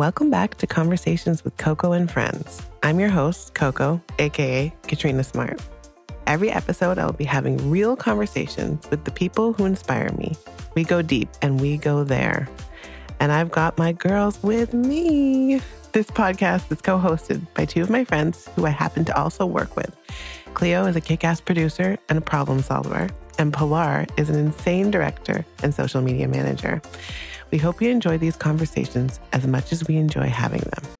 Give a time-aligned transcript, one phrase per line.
[0.00, 2.62] Welcome back to Conversations with Coco and Friends.
[2.82, 5.60] I'm your host, Coco, aka Katrina Smart.
[6.26, 10.34] Every episode, I will be having real conversations with the people who inspire me.
[10.74, 12.48] We go deep and we go there.
[13.20, 15.60] And I've got my girls with me.
[15.92, 19.44] This podcast is co hosted by two of my friends who I happen to also
[19.44, 19.94] work with.
[20.54, 24.90] Cleo is a kick ass producer and a problem solver, and Pilar is an insane
[24.90, 26.80] director and social media manager.
[27.50, 30.99] We hope you enjoy these conversations as much as we enjoy having them.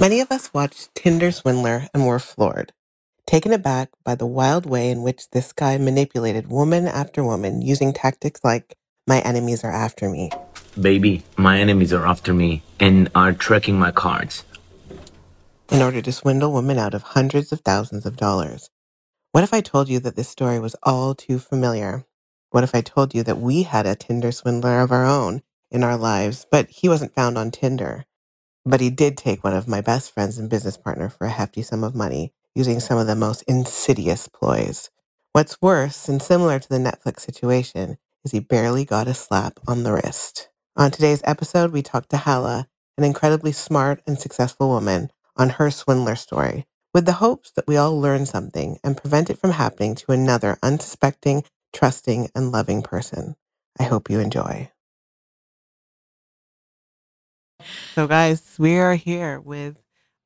[0.00, 2.72] Many of us watched Tinder Swindler and were floored,
[3.26, 7.92] taken aback by the wild way in which this guy manipulated woman after woman using
[7.92, 10.30] tactics like, my enemies are after me.
[10.80, 14.44] Baby, my enemies are after me and are tracking my cards.
[15.70, 18.70] in order to swindle women out of hundreds of thousands of dollars.
[19.32, 22.06] What if I told you that this story was all too familiar?
[22.52, 25.84] What if I told you that we had a Tinder swindler of our own in
[25.84, 28.06] our lives, but he wasn't found on Tinder?
[28.64, 31.62] But he did take one of my best friends and business partner for a hefty
[31.62, 34.90] sum of money using some of the most insidious ploys.
[35.32, 39.82] What's worse and similar to the Netflix situation is he barely got a slap on
[39.82, 40.48] the wrist.
[40.76, 42.68] On today's episode, we talked to Hala,
[42.98, 47.76] an incredibly smart and successful woman, on her swindler story, with the hopes that we
[47.76, 53.36] all learn something and prevent it from happening to another unsuspecting, trusting, and loving person.
[53.78, 54.70] I hope you enjoy.
[57.94, 59.76] So, guys, we are here with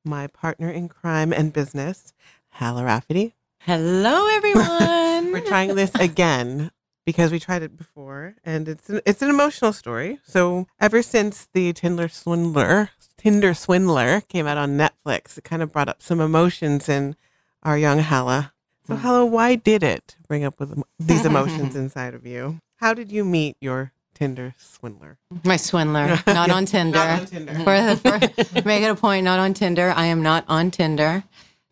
[0.03, 2.13] my partner in crime and business,
[2.49, 3.35] Hala Rafferty.
[3.59, 5.31] Hello, everyone.
[5.31, 6.71] We're trying this again
[7.05, 10.19] because we tried it before, and it's an, it's an emotional story.
[10.23, 15.71] So, ever since the Tinder swindler, Tinder swindler came out on Netflix, it kind of
[15.71, 17.15] brought up some emotions in
[17.63, 18.53] our young Hala.
[18.87, 18.99] So, mm.
[18.99, 22.59] Hala, why did it bring up with these emotions inside of you?
[22.77, 25.17] How did you meet your Tinder swindler?
[25.43, 26.97] My swindler, not on Tinder.
[26.97, 27.53] Not on Tinder.
[27.65, 29.93] For, for, make it a point, not on Tinder.
[29.95, 31.23] I am not on Tinder.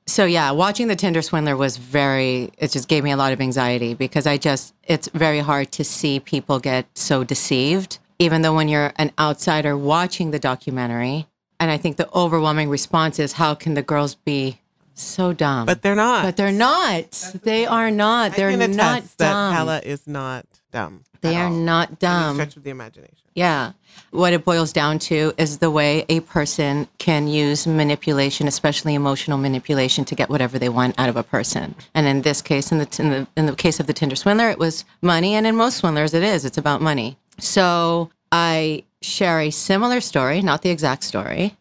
[0.05, 2.51] So yeah, watching the Tinder swindler was very.
[2.57, 4.75] It just gave me a lot of anxiety because I just.
[4.83, 9.77] It's very hard to see people get so deceived, even though when you're an outsider
[9.77, 11.27] watching the documentary,
[11.61, 14.59] and I think the overwhelming response is, "How can the girls be
[14.93, 16.23] so dumb?" But they're not.
[16.23, 17.39] But they're not.
[17.43, 18.35] They are not.
[18.35, 19.55] They're not attest that dumb.
[19.55, 21.03] Hala is not dumb.
[21.21, 21.53] They are all.
[21.53, 22.35] not dumb.
[22.35, 23.15] stretch of the imagination.
[23.33, 23.71] Yeah.
[24.11, 29.37] What it boils down to is the way a person can use manipulation, especially emotional
[29.37, 31.75] manipulation, to get whatever they want out of a person.
[31.95, 34.49] And in this case, in the in the in the case of the Tinder swindler,
[34.49, 36.43] it was money, and in most swindlers, it is.
[36.43, 37.17] It's about money.
[37.39, 41.55] So I share a similar story, not the exact story.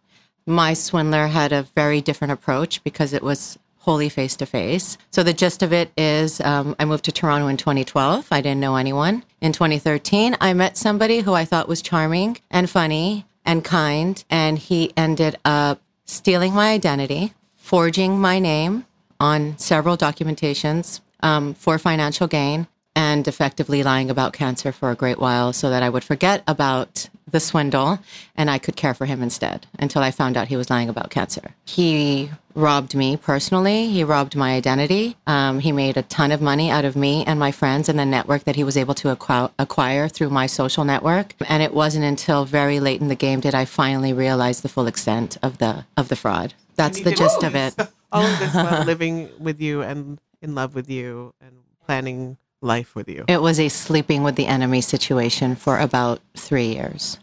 [0.47, 4.97] My swindler had a very different approach because it was wholly face to face.
[5.11, 8.29] So the gist of it is um, I moved to Toronto in 2012.
[8.31, 9.25] I didn't know anyone.
[9.41, 14.57] In 2013, I met somebody who I thought was charming and funny and kind, and
[14.57, 18.87] he ended up stealing my identity, forging my name
[19.19, 25.19] on several documentations um, for financial gain, and effectively lying about cancer for a great
[25.19, 27.99] while so that I would forget about the swindle
[28.37, 31.11] and I could care for him instead until I found out he was lying about
[31.11, 31.55] cancer.
[31.65, 33.89] He robbed me personally.
[33.89, 35.17] He robbed my identity.
[35.27, 38.05] Um, he made a ton of money out of me and my friends and the
[38.05, 41.35] network that he was able to acquire, acquire through my social network.
[41.49, 44.87] And it wasn't until very late in the game did I finally realize the full
[44.87, 46.55] extent of the of the fraud.
[46.77, 47.75] That's the gist all of it.
[48.13, 51.53] All of this while living with you and in love with you and
[51.87, 53.25] planning life with you.
[53.27, 57.19] It was a sleeping with the enemy situation for about three years.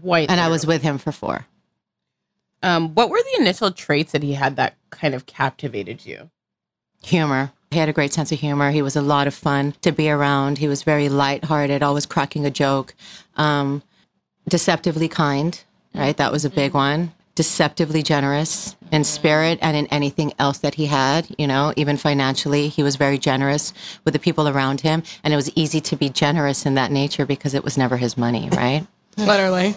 [0.00, 0.30] White.
[0.30, 1.46] And I was with him for four.
[2.62, 6.30] Um, what were the initial traits that he had that kind of captivated you?
[7.04, 7.52] Humor.
[7.70, 8.70] He had a great sense of humor.
[8.70, 10.58] He was a lot of fun to be around.
[10.58, 12.94] He was very lighthearted, always cracking a joke.
[13.36, 13.82] Um,
[14.48, 15.62] deceptively kind,
[15.94, 16.16] right?
[16.16, 17.12] That was a big one.
[17.34, 22.68] Deceptively generous in spirit and in anything else that he had, you know, even financially.
[22.68, 23.72] He was very generous
[24.04, 25.04] with the people around him.
[25.22, 28.16] And it was easy to be generous in that nature because it was never his
[28.16, 28.86] money, right?
[29.26, 29.74] Literally.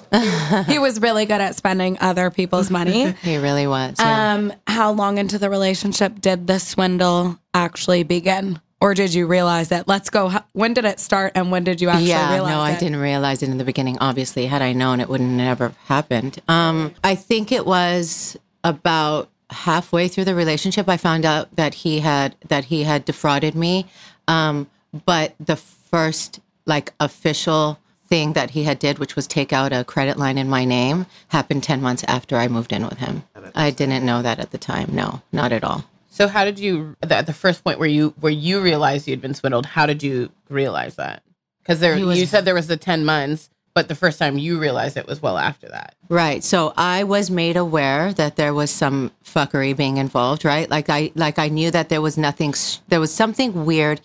[0.67, 3.11] he was really good at spending other people's money.
[3.21, 3.95] He really was.
[3.99, 4.33] yeah.
[4.33, 8.59] Um, how long into the relationship did the swindle actually begin?
[8.79, 9.87] Or did you realize that?
[9.87, 10.27] Let's go.
[10.29, 12.29] How- When did it start and when did you actually realize it?
[12.29, 13.97] yeah, realize no, I didn't realize it in the beginning.
[14.01, 16.41] Obviously, had I known, it wouldn't have ever happened.
[16.47, 21.99] Um, I think it was about halfway through the relationship I found out that he
[21.99, 23.85] had that he had defrauded me.
[24.27, 24.67] Um,
[25.05, 27.77] but the first like official
[28.11, 31.05] thing that he had did, which was take out a credit line in my name,
[31.29, 33.23] happened ten months after I moved in with him.
[33.55, 34.89] I didn't know that at the time.
[34.91, 35.85] No, not at all.
[36.09, 39.33] So how did you at the first point where you where you realized you'd been
[39.33, 39.65] swindled?
[39.65, 41.23] How did you realize that?
[41.63, 44.59] Because there was- you said there was the ten months, but the first time you
[44.59, 45.95] realized it was well after that.
[46.09, 46.43] Right.
[46.43, 50.69] So I was made aware that there was some fuckery being involved, right?
[50.69, 52.53] Like I like I knew that there was nothing
[52.89, 54.01] there was something weird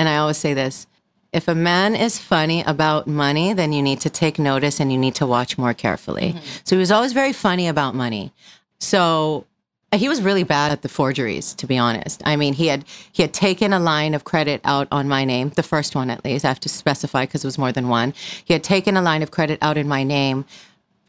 [0.00, 0.88] and I always say this.
[1.32, 4.98] If a man is funny about money, then you need to take notice and you
[4.98, 6.32] need to watch more carefully.
[6.32, 6.60] Mm-hmm.
[6.64, 8.32] So he was always very funny about money.
[8.78, 9.46] So
[9.92, 12.22] uh, he was really bad at the forgeries, to be honest.
[12.24, 15.50] I mean, he had he had taken a line of credit out on my name,
[15.50, 16.44] the first one at least.
[16.44, 18.14] I have to specify because it was more than one.
[18.44, 20.44] He had taken a line of credit out in my name,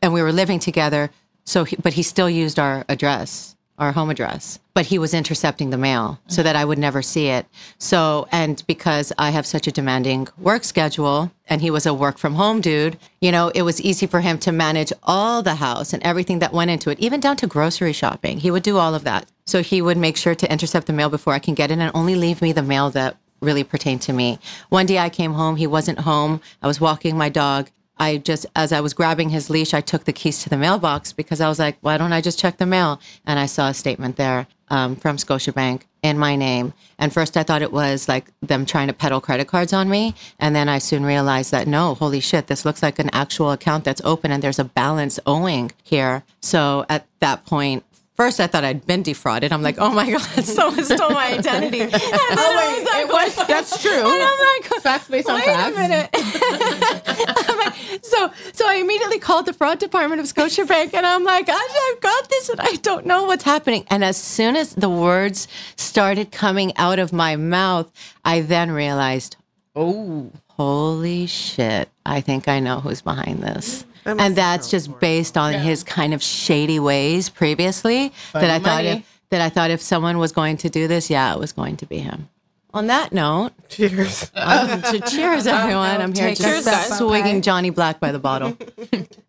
[0.01, 1.11] and we were living together.
[1.43, 4.59] So, he, but he still used our address, our home address.
[4.73, 7.47] But he was intercepting the mail so that I would never see it.
[7.79, 12.17] So, and because I have such a demanding work schedule, and he was a work
[12.17, 15.91] from home dude, you know, it was easy for him to manage all the house
[15.91, 18.37] and everything that went into it, even down to grocery shopping.
[18.37, 19.25] He would do all of that.
[19.45, 21.91] So he would make sure to intercept the mail before I can get it and
[21.93, 24.39] only leave me the mail that really pertained to me.
[24.69, 26.39] One day I came home, he wasn't home.
[26.61, 27.69] I was walking my dog.
[27.97, 31.13] I just, as I was grabbing his leash, I took the keys to the mailbox
[31.13, 32.99] because I was like, why don't I just check the mail?
[33.25, 36.73] And I saw a statement there um, from Scotiabank in my name.
[36.97, 40.15] And first I thought it was like them trying to peddle credit cards on me.
[40.39, 43.83] And then I soon realized that no, holy shit, this looks like an actual account
[43.83, 46.23] that's open and there's a balance owing here.
[46.39, 47.83] So at that point,
[48.15, 49.51] First, I thought I'd been defrauded.
[49.51, 51.81] I'm like, oh my God, someone stole my identity.
[51.91, 53.91] And then I oh, was like, it was that's true.
[53.91, 55.75] and I'm like, facts based on wait facts.
[55.75, 56.09] a minute.
[57.61, 62.01] Like, so, so I immediately called the fraud department of Scotiabank, and I'm like, I've
[62.01, 63.85] got this, and I don't know what's happening.
[63.89, 67.91] And as soon as the words started coming out of my mouth,
[68.25, 69.35] I then realized,
[69.75, 73.85] Oh, holy shit, I think I know who's behind this.
[74.05, 79.19] And that's just based on his kind of shady ways previously that I thought if,
[79.29, 81.85] that I thought if someone was going to do this, yeah, it was going to
[81.85, 82.29] be him.
[82.73, 84.31] On that note, Cheers.
[84.33, 85.99] um, cheers everyone.
[86.01, 87.41] I'm here Take a just sip, swigging?
[87.41, 88.57] Johnny Black by the bottle.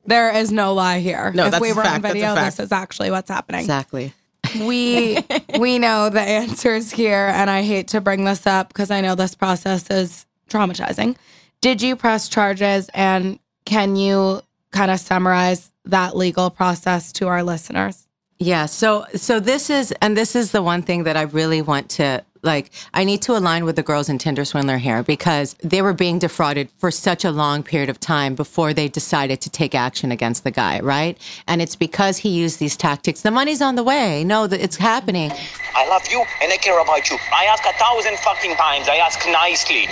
[0.06, 1.32] There is no lie here.
[1.34, 2.56] No, if that's we a were fact, on that's a video, fact.
[2.56, 3.60] this is actually what's happening.
[3.62, 4.12] exactly.
[4.60, 5.18] We
[5.58, 9.14] we know the answers here, and I hate to bring this up because I know
[9.16, 11.16] this process is traumatizing.
[11.60, 14.42] Did you press charges, and can you
[14.72, 18.06] kind of summarize that legal process to our listeners?
[18.38, 18.66] Yeah.
[18.66, 22.24] So so this is and this is the one thing that I really want to
[22.42, 25.92] like I need to align with the girls in Tinder Swindler here because they were
[25.92, 30.10] being defrauded for such a long period of time before they decided to take action
[30.10, 31.16] against the guy, right?
[31.46, 33.20] And it's because he used these tactics.
[33.20, 34.24] The money's on the way.
[34.24, 35.30] No, that it's happening.
[35.76, 37.18] I love you and I care about you.
[37.32, 38.88] I ask a thousand fucking times.
[38.88, 39.88] I ask nicely.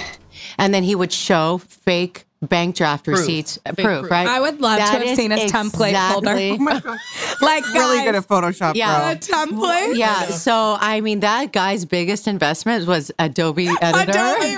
[0.59, 4.11] And then he would show fake bank draft receipts, uh, Fake proof, proof.
[4.11, 4.27] right?
[4.27, 6.33] I would love to have is seen his template folder.
[6.33, 6.91] exactly-
[7.43, 9.11] Like really guys, good at Photoshop, Yeah.
[9.13, 9.97] a template.
[9.97, 10.27] Yeah.
[10.31, 14.11] So I mean, that guy's biggest investment was Adobe Editor.
[14.11, 14.57] Adobe He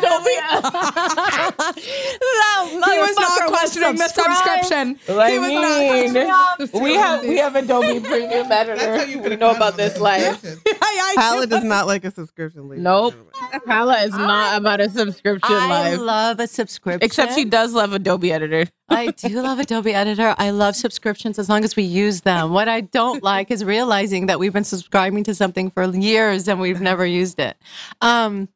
[2.99, 4.99] was not questioning the subscription.
[5.09, 8.77] I he was mean, not we have we have Adobe Premium Editor.
[8.77, 10.41] That's how you We know about this life.
[11.01, 12.69] I, I, Hala does not like a subscription.
[12.69, 13.61] ladies and Nope, gentlemen.
[13.67, 16.01] Hala is not about a subscription I life.
[16.01, 17.05] love a subscription.
[17.05, 18.67] Except she does love Adobe Editor.
[18.89, 20.35] I do love Adobe Editor.
[20.39, 22.53] I love subscriptions as long as we use them.
[22.53, 26.61] What I don't like is realizing that we've been subscribing to something for years and
[26.61, 27.57] we've never used it.
[28.01, 28.49] Um,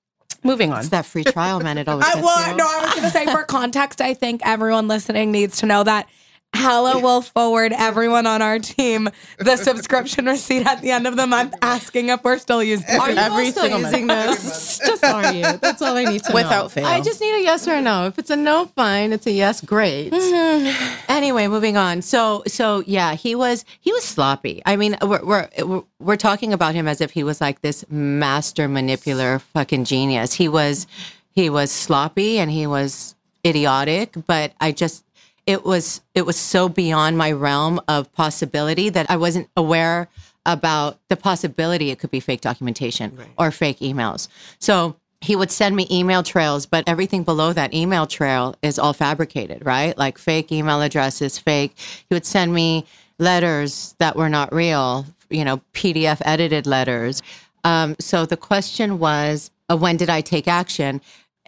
[0.43, 0.81] Moving on.
[0.81, 1.79] it's that free trial, man.
[1.79, 2.57] It always I, gets well, you.
[2.57, 5.83] no, I was going to say for context, I think everyone listening needs to know
[5.83, 6.09] that
[6.57, 9.09] Hella will forward everyone on our team
[9.39, 12.99] the subscription receipt at the end of the month, asking if we're still using it.
[13.01, 14.79] Are you Every also single using this?
[14.87, 15.43] Just are you?
[15.59, 16.35] That's all I need to know.
[16.35, 16.87] Without fail.
[16.87, 18.07] I just need a yes or a no.
[18.07, 19.13] If it's a no, fine.
[19.13, 20.13] It's a yes, great.
[20.13, 21.05] Mm-hmm.
[21.11, 22.03] anyway, moving on.
[22.03, 24.63] So, so yeah, he was he was sloppy.
[24.67, 27.85] I mean, we're we're we're- we're talking about him as if he was like this
[27.91, 30.35] master manipulator, fucking genius.
[30.35, 30.87] He was
[31.31, 33.15] he was sloppy and he was
[33.47, 34.15] idiotic.
[34.27, 35.05] But I just
[35.47, 40.09] it was it was so beyond my realm of possibility that I wasn't aware
[40.45, 44.29] about the possibility it could be fake documentation or fake emails.
[44.59, 48.93] So he would send me email trails, but everything below that email trail is all
[48.93, 49.97] fabricated, right?
[49.97, 51.75] Like fake email addresses, fake.
[52.09, 52.87] He would send me
[53.19, 57.23] letters that were not real, you know, PDF edited letters.
[57.65, 61.01] Um, so the question was, uh, when did I take action?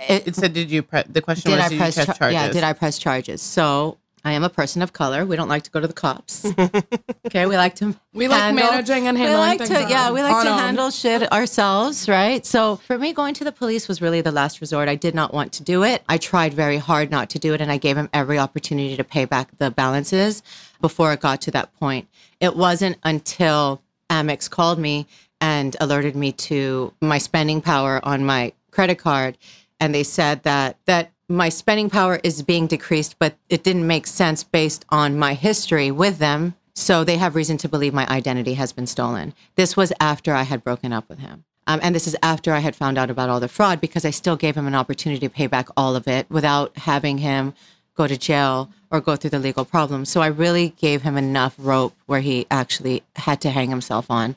[0.08, 2.14] It, It said, "Did you?" Pre- the question did was, I "Did you press char-
[2.14, 3.42] charges?" Yeah, did I press charges?
[3.42, 5.24] So I am a person of color.
[5.24, 6.44] We don't like to go to the cops.
[7.26, 10.22] okay, we like to We like managing and handling We like things to, yeah, we
[10.22, 10.58] like to own.
[10.58, 12.44] handle shit ourselves, right?
[12.44, 14.88] So for me, going to the police was really the last resort.
[14.88, 16.02] I did not want to do it.
[16.08, 19.04] I tried very hard not to do it, and I gave him every opportunity to
[19.04, 20.42] pay back the balances
[20.80, 22.08] before it got to that point.
[22.40, 25.06] It wasn't until Amex called me
[25.40, 29.38] and alerted me to my spending power on my credit card
[29.80, 34.06] and they said that that my spending power is being decreased but it didn't make
[34.06, 38.54] sense based on my history with them so they have reason to believe my identity
[38.54, 42.06] has been stolen this was after i had broken up with him um, and this
[42.06, 44.66] is after i had found out about all the fraud because i still gave him
[44.66, 47.52] an opportunity to pay back all of it without having him
[47.98, 50.08] go to jail or go through the legal problems.
[50.08, 54.36] So I really gave him enough rope where he actually had to hang himself on.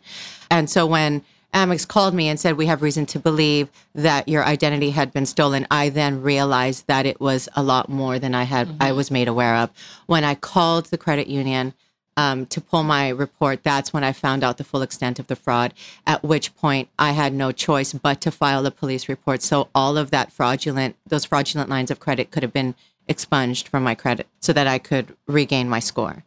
[0.49, 4.45] And so when Amex called me and said, We have reason to believe that your
[4.45, 8.43] identity had been stolen, I then realized that it was a lot more than I
[8.43, 9.69] had I was made aware of.
[10.05, 11.73] When I called the credit union
[12.15, 15.35] um, to pull my report, that's when I found out the full extent of the
[15.35, 15.73] fraud.
[16.07, 19.41] At which point, I had no choice but to file a police report.
[19.41, 22.75] So all of that fraudulent, those fraudulent lines of credit could have been
[23.07, 26.23] expunged from my credit, so that I could regain my score.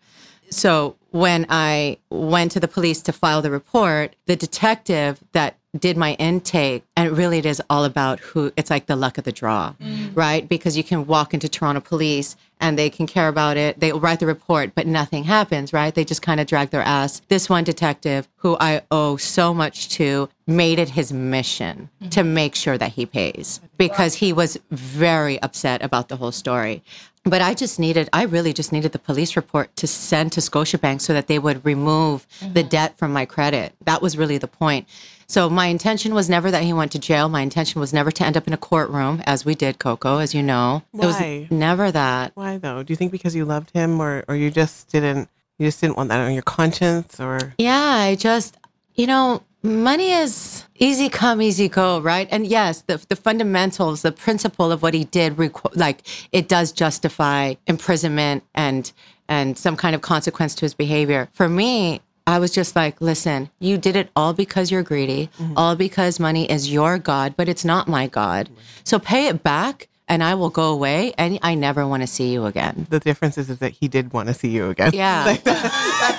[0.55, 5.97] So when I went to the police to file the report, the detective that did
[5.97, 9.33] my intake, and really it is all about who it's like the luck of the
[9.33, 10.11] draw, mm.
[10.15, 10.49] right?
[10.49, 13.81] Because you can walk into Toronto police and they can care about it.
[13.81, 15.93] They write the report, but nothing happens, right?
[15.93, 17.21] They just kind of drag their ass.
[17.29, 22.11] This one detective, who I owe so much to, made it his mission mm-hmm.
[22.11, 26.83] to make sure that he pays because he was very upset about the whole story.
[27.25, 31.01] But I just needed, I really just needed the police report to send to Scotiabank
[31.01, 32.69] so that they would remove the mm-hmm.
[32.69, 33.75] debt from my credit.
[33.85, 34.87] That was really the point.
[35.27, 37.31] So my intention was never that he went to jail.
[37.31, 40.35] My intention was never to end up in a courtroom, as we did, Coco, as
[40.35, 40.83] you know.
[40.93, 41.07] It Why?
[41.07, 42.33] was never that.
[42.35, 42.83] Why though?
[42.83, 45.97] Do you think because you loved him, or or you just didn't you just didn't
[45.97, 48.57] want that on your conscience, or Yeah, I just,
[48.95, 52.29] you know, money is easy come, easy go, right?
[52.31, 56.03] And yes, the the fundamentals, the principle of what he did, requ- like
[56.33, 58.93] it does justify imprisonment and
[59.29, 61.29] and some kind of consequence to his behavior.
[61.33, 65.55] For me, I was just like, listen, you did it all because you're greedy, mm-hmm.
[65.57, 68.51] all because money is your god, but it's not my god.
[68.85, 69.89] So pay it back.
[70.07, 72.87] And I will go away, and I never want to see you again.
[72.91, 74.91] the difference is, is that he did want to see you again?
[74.93, 75.29] Yeah.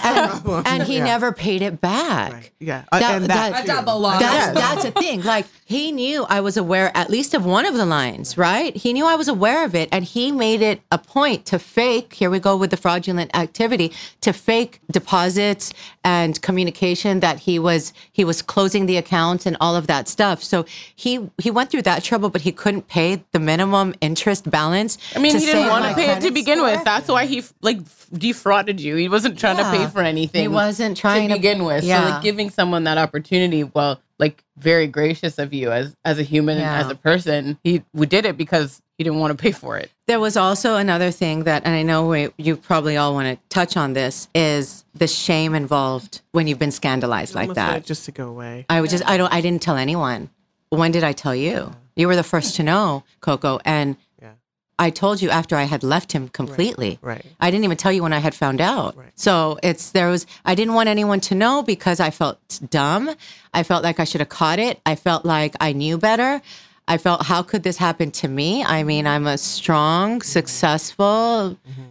[0.04, 0.64] and, problem.
[0.66, 1.04] and he Yeah.
[1.04, 2.34] never paid it back.
[2.34, 2.52] Right.
[2.60, 2.84] Yeah.
[2.92, 3.68] Uh, and that too.
[3.68, 4.20] double loss.
[4.22, 5.22] That's, that's a thing.
[5.22, 8.76] Like he knew I was aware at least of one of the lines, right?
[8.76, 12.14] He knew I was aware of it, and he made it a point to fake.
[12.14, 15.72] Here we go with the fraudulent activity to fake deposits
[16.04, 20.42] and communication that he was he was closing the accounts and all of that stuff.
[20.42, 20.66] So
[20.96, 24.98] he he went through that trouble, but he couldn't pay the minimum interest balance.
[25.16, 26.72] I mean, he didn't want to pay it to begin score.
[26.72, 26.84] with.
[26.84, 27.80] That's why he like
[28.12, 28.96] defrauded you.
[28.96, 30.42] He wasn't trying to pay for anything.
[30.42, 31.84] He wasn't trying to to- begin with.
[31.84, 36.24] So like giving someone that opportunity, well, like very gracious of you as as a
[36.24, 36.74] human Yeah.
[36.80, 37.58] and as a person.
[37.64, 39.92] He we did it because he didn't want to pay for it.
[40.08, 43.46] There was also another thing that, and I know we, you probably all want to
[43.50, 47.84] touch on this, is the shame involved when you've been scandalized like that.
[47.86, 48.66] just to go away.
[48.70, 50.30] I would just, I don't, I didn't tell anyone.
[50.70, 51.76] When did I tell you?
[51.96, 54.32] You were the first to know, Coco, and Yeah.
[54.78, 57.00] I told you after I had left him completely.
[57.02, 57.26] Right.
[57.40, 58.98] I didn't even tell you when I had found out.
[58.98, 59.12] Right.
[59.16, 63.10] So it's there was I didn't want anyone to know because I felt dumb.
[63.54, 64.80] I felt like I should have caught it.
[64.86, 66.42] I felt like I knew better.
[66.88, 68.64] I felt how could this happen to me?
[68.64, 70.28] I mean, I'm a strong, mm-hmm.
[70.28, 71.82] successful, mm-hmm.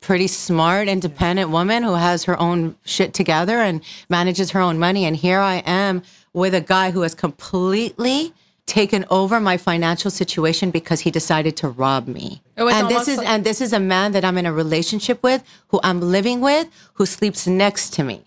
[0.00, 5.04] pretty smart, independent woman who has her own shit together and manages her own money
[5.04, 8.34] and here I am with a guy who has completely
[8.66, 12.42] taken over my financial situation because he decided to rob me.
[12.74, 15.42] And this is like- and this is a man that I'm in a relationship with,
[15.68, 18.22] who I'm living with, who sleeps next to me.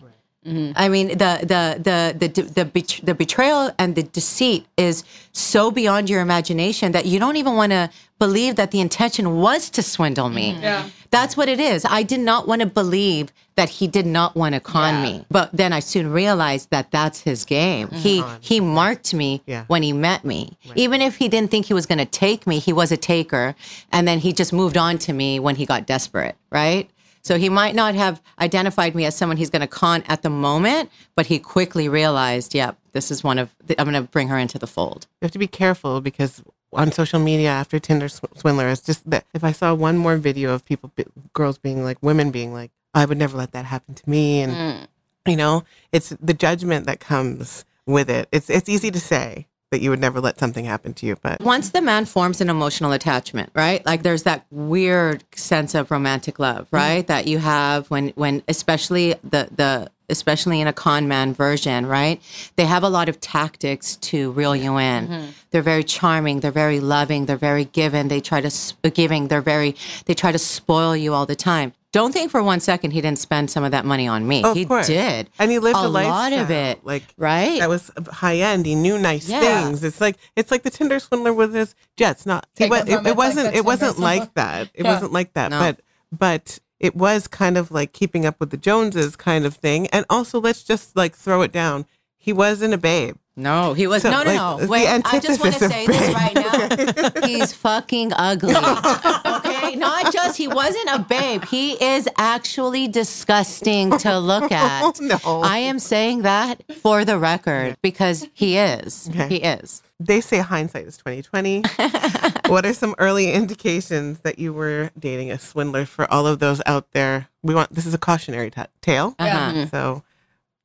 [0.46, 0.72] Mm-hmm.
[0.74, 5.70] I mean, the the the the the, bet- the betrayal and the deceit is so
[5.70, 9.82] beyond your imagination that you don't even want to believe that the intention was to
[9.82, 10.52] swindle me.
[10.52, 10.62] Mm-hmm.
[10.62, 10.88] Yeah.
[11.10, 11.84] That's what it is.
[11.84, 15.26] I did not want to believe that he did not want to con me.
[15.30, 17.88] But then I soon realized that that's his game.
[17.88, 17.96] Mm-hmm.
[17.98, 19.64] He he marked me Yeah.
[19.66, 20.56] when he met me.
[20.74, 23.54] Even if he didn't think he was going to take me, he was a taker
[23.92, 26.88] and then he just moved on to me when he got desperate, right?
[27.22, 30.30] So he might not have identified me as someone he's going to con at the
[30.30, 34.28] moment, but he quickly realized, yep, this is one of the, I'm going to bring
[34.28, 35.06] her into the fold.
[35.20, 39.08] You have to be careful because on social media after Tinder sw- swindler, it's just
[39.10, 40.90] that if I saw one more video of people,
[41.32, 44.52] girls being like, women being like, I would never let that happen to me, and
[44.52, 44.86] mm.
[45.24, 45.62] you know,
[45.92, 48.28] it's the judgment that comes with it.
[48.32, 51.40] It's it's easy to say that you would never let something happen to you, but
[51.40, 53.84] once the man forms an emotional attachment right?
[53.86, 56.76] Like there's that weird sense of romantic love mm-hmm.
[56.76, 57.06] right?
[57.06, 62.20] That you have when when especially the the especially in a con man version right?
[62.56, 65.06] They have a lot of tactics to reel you in.
[65.06, 65.30] Mm-hmm.
[65.52, 69.40] They're very charming they're very loving they're very given they try to s- giving they're
[69.40, 73.00] very they try to spoil you all the time don't think for one second he
[73.00, 74.86] didn't spend some of that money on me Oh, he course.
[74.86, 78.64] did and he lived a, a lot of it like right that was high end.
[78.66, 79.40] He knew nice Yeah.
[79.40, 79.82] things.
[79.82, 82.26] It's like it's like the Tinder swindler with his jets.
[82.26, 84.70] Not he was, it it, it like wasn't the it wasn't Tinder like that.
[84.74, 84.92] It Yeah.
[84.94, 85.50] wasn't like that.
[85.50, 85.58] No.
[85.58, 85.80] But
[86.16, 89.86] but it was kind of like keeping up with the Joneses kind of thing.
[89.88, 91.86] And also let's just like throw it down.
[92.16, 93.16] He wasn't a babe.
[93.36, 94.58] No, he was So, no, no, like, no.
[94.60, 97.26] the Wait, I just want to say this right now.
[97.26, 98.54] He's fucking ugly.
[98.54, 98.60] Okay,
[99.76, 101.44] not just he wasn't a babe.
[101.44, 105.00] He is actually disgusting to look at.
[105.00, 105.18] no.
[105.24, 109.08] I am saying that for the record because he is.
[109.10, 109.28] Okay.
[109.28, 109.82] He is.
[109.98, 111.62] They say hindsight is twenty twenty.
[112.46, 116.62] what are some early indications that you were dating a swindler for all of those
[116.64, 117.28] out there?
[117.42, 119.14] We want this is a cautionary ta tale.
[119.18, 119.66] Uh-huh.
[119.66, 120.02] So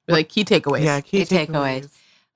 [0.08, 0.86] Like key takeaways.
[0.86, 1.90] yeah, key, Key takeaways.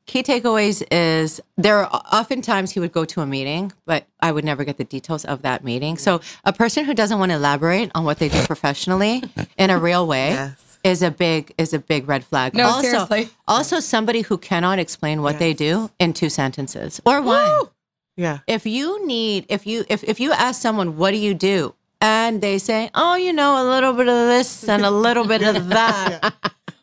[0.09, 4.43] Key takeaways is there are oftentimes he would go to a meeting, but I would
[4.43, 5.99] never get the details of that meeting.
[5.99, 9.21] So a person who doesn't want to elaborate on what they do professionally
[9.59, 10.79] in a real way Yes.
[10.83, 12.55] is a big is a big red flag.
[12.55, 13.29] No, also, seriously.
[13.47, 17.67] Also somebody who cannot explain what they do in two sentences or one.
[18.17, 18.39] Yeah.
[18.47, 22.41] If you need if you if if you ask someone what do you do and
[22.41, 25.69] they say, "Oh, you know, a little bit of this and a little bit of
[25.77, 26.33] that."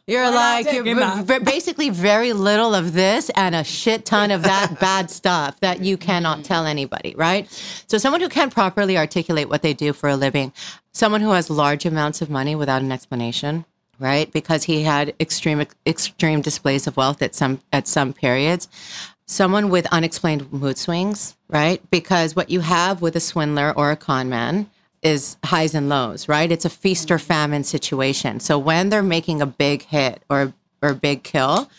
[0.08, 4.78] You're like you're v- basically very little of this and a shit ton of that
[4.80, 7.50] bad stuff that you cannot tell anybody, right?
[7.88, 10.52] So someone who can't properly articulate what they do for a living,
[10.92, 13.64] someone who has large amounts of money without an explanation,
[13.98, 14.30] right?
[14.30, 18.68] Because he had extreme extreme displays of wealth at some at some periods.
[19.26, 21.82] Someone with unexplained mood swings, right?
[21.90, 24.70] Because what you have with a swindler or a con man
[25.06, 26.50] is highs and lows, right?
[26.50, 28.40] It's a feast or famine situation.
[28.40, 31.70] So when they're making a big hit or or a big kill,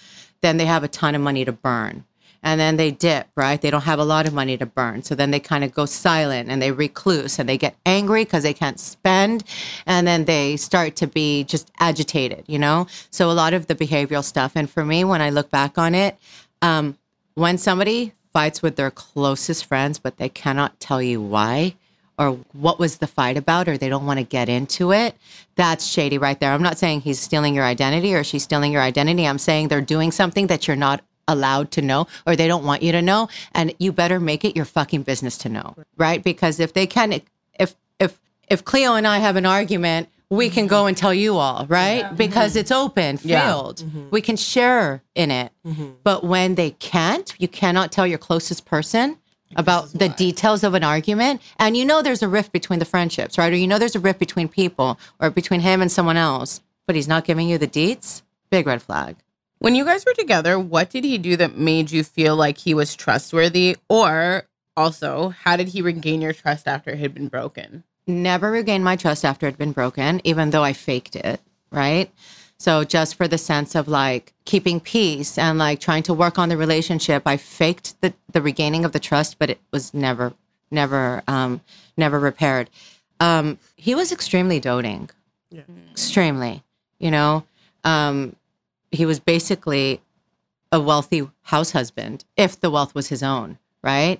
[0.41, 2.03] then they have a ton of money to burn.
[2.43, 3.59] And then they dip, right?
[3.59, 5.03] They don't have a lot of money to burn.
[5.03, 8.43] So then they kind of go silent and they recluse and they get angry because
[8.43, 9.43] they can't spend.
[9.85, 12.87] And then they start to be just agitated, you know?
[13.09, 14.53] So a lot of the behavioral stuff.
[14.55, 16.17] And for me, when I look back on it,
[16.61, 16.97] um,
[17.35, 21.75] when somebody fights with their closest friends, but they cannot tell you why
[22.17, 25.15] or what was the fight about, or they don't want to get into it,
[25.55, 26.51] that's shady right there.
[26.51, 29.27] I'm not saying he's stealing your identity or she's stealing your identity.
[29.27, 32.81] I'm saying they're doing something that you're not allowed to know or they don't want
[32.81, 33.27] you to know.
[33.53, 36.23] And you better make it your fucking business to know, right?
[36.23, 37.21] Because if they can,
[37.59, 41.37] if, if, if Cleo and I have an argument, we can go and tell you
[41.37, 42.15] all, right?
[42.17, 43.47] Because it's open Yeah.
[43.47, 43.77] field.
[43.77, 44.09] Mm-hmm.
[44.09, 45.51] We can share in it.
[45.65, 45.89] Mm-hmm.
[46.03, 49.17] But when they can't, you cannot tell your closest person
[49.55, 51.41] about the details of an argument.
[51.57, 53.51] And you know there's a rift between the friendships, right?
[53.51, 56.95] Or you know there's a rift between people or between him and someone else, but
[56.95, 58.21] he's not giving you the deets.
[58.49, 59.15] Big red flag.
[59.59, 62.73] When you guys were together, what did he do that made you feel like he
[62.73, 63.77] was trustworthy?
[63.89, 64.43] Or
[64.75, 67.83] also, how did he regain your trust after it had been broken?
[68.07, 72.11] never regained my trust after it had been broken, even though I faked it, right?
[72.59, 76.49] So just for the sense of like keeping peace and like trying to work on
[76.49, 80.33] the relationship, I faked the, the regaining of the trust, but it was never,
[80.71, 81.61] never, um,
[81.97, 82.69] never repaired.
[83.19, 85.09] Um, he was extremely doting,
[85.91, 86.63] extremely,
[86.99, 87.43] you know,
[87.83, 88.35] um,
[88.91, 90.01] he was basically
[90.71, 94.19] a wealthy house husband if the wealth was his own, right?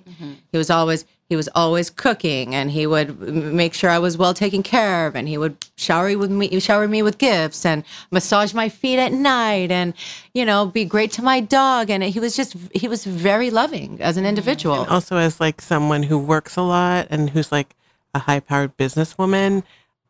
[0.52, 4.32] He was always he was always cooking and he would make sure I was well
[4.32, 8.54] taken care of and he would shower with me shower me with gifts and massage
[8.54, 9.92] my feet at night and
[10.32, 14.00] you know be great to my dog and he was just he was very loving
[14.00, 14.30] as an mm-hmm.
[14.30, 14.86] individual.
[14.88, 17.74] Also, as like someone who works a lot and who's like
[18.14, 19.62] a high powered businesswoman,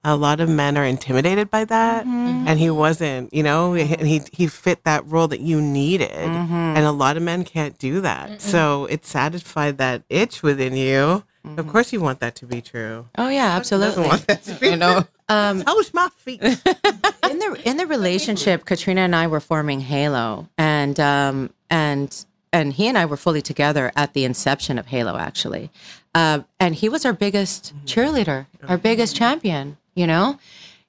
[0.09, 2.07] a lot of men are intimidated by that.
[2.07, 6.11] And he wasn't, you know, and he, he fit that role that you needed.
[6.11, 8.41] And a lot of men can't do that.
[8.41, 11.25] So it satisfied that itch within you.
[11.57, 13.07] Of course, you want that to be true.
[13.17, 14.07] Oh yeah, absolutely.
[14.07, 16.43] want that to be You know, Um, Touch my feet.
[16.43, 22.73] in the in the relationship, Katrina and I were forming Halo, and um, and and
[22.75, 25.71] he and I were fully together at the inception of Halo, actually.
[26.15, 29.77] Uh, and he was our biggest cheerleader, our biggest champion.
[29.99, 30.39] You know,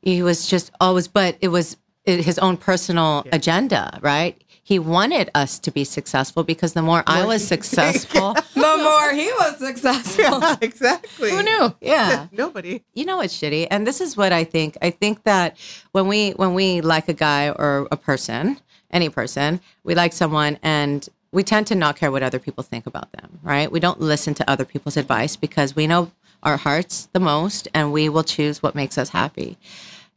[0.04, 4.40] he was just always, but it was his own personal agenda, right?
[4.64, 9.26] He wanted us to be successful because the more I was successful, The more he
[9.42, 10.44] was successful.
[10.62, 11.32] exactly.
[11.32, 11.76] who knew?
[11.82, 12.84] yeah, Nobody.
[12.94, 15.58] you know what's shitty and this is what i think i think that
[15.92, 18.60] when we when we like a guy or a person
[18.92, 22.86] any person we like someone and we tend to not care what other people think
[22.86, 26.12] about them right we don't listen to other people's advice because we know
[26.44, 29.58] our hearts the most and we will choose what makes us happy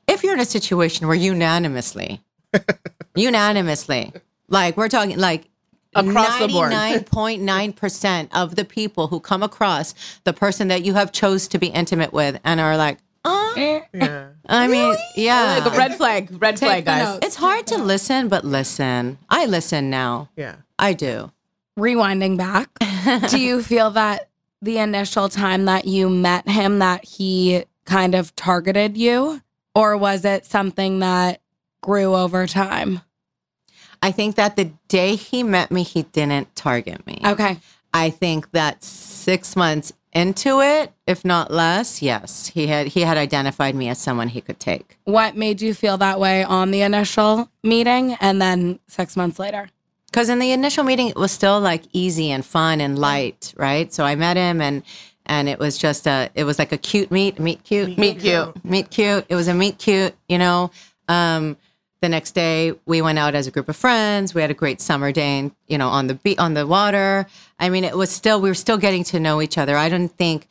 [0.08, 2.20] if you're in a situation where unanimously
[3.14, 4.12] unanimously
[4.48, 5.48] like we're talking like
[5.94, 6.72] Across the board.
[6.72, 11.66] 99.9% of the people who come across the person that you have chose to be
[11.66, 14.28] intimate with and are like, uh, Yeah.
[14.46, 15.60] I mean, yeah.
[15.62, 17.04] Like a red flag, red flag, the guys.
[17.04, 17.26] notes.
[17.26, 19.18] it's hard to listen, but listen.
[19.28, 20.30] I listen now.
[20.34, 20.56] Yeah.
[20.78, 21.30] I do.
[21.78, 22.70] Rewinding back,
[23.28, 24.28] do you feel that
[24.62, 29.42] the initial time that you met him that he kind of targeted you
[29.74, 31.42] or was it something that
[31.82, 33.00] grew over time?
[34.00, 37.20] I think that the day he met me, he didn't target me.
[37.24, 37.58] Okay.
[37.92, 43.16] I think that six months into it, if not less, yes, he had he had
[43.16, 44.98] identified me as someone he could take.
[45.04, 49.70] What made you feel that way on the initial meeting and then 6 months later?
[50.12, 53.90] Because in the initial meeting, it was still like easy and fun and light, right?
[53.92, 54.82] So I met him and
[55.24, 58.64] and it was just a it was like a cute meet, meet cute, Meet cute.
[58.64, 59.24] meet cute.
[59.30, 60.70] It was a meet cute, you know.
[61.08, 61.56] Um,
[62.02, 64.34] the next day we went out as a group of friends.
[64.34, 67.26] We had a great summer day, and, you know, on the beach, on the water.
[67.58, 69.76] I mean, it was still we were still getting to know each other.
[69.76, 70.48] I don't think,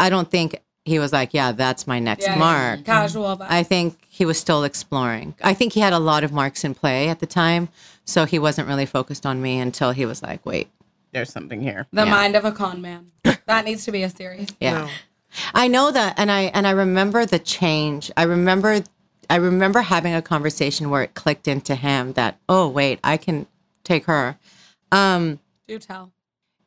[0.00, 2.84] I don't think he was like, yeah, that's my next mark.
[2.84, 3.46] Casual vibe.
[3.48, 5.34] I think he was still exploring.
[5.42, 7.68] I think he had a lot of marks in play at the time,
[8.04, 10.68] so he wasn't really focused on me until he was like, wait,
[11.12, 11.86] There's something here.
[11.92, 12.10] the yeah.
[12.10, 13.10] mind of a con man.
[13.46, 14.48] that needs to be a series.
[14.60, 14.88] yeah.
[15.52, 18.08] I know that and I and I remember the change.
[18.16, 18.84] I remember
[19.28, 23.46] I remember having a conversation where it clicked into him that, oh wait, I can
[23.82, 24.38] take her.
[24.92, 26.12] Um Do tell.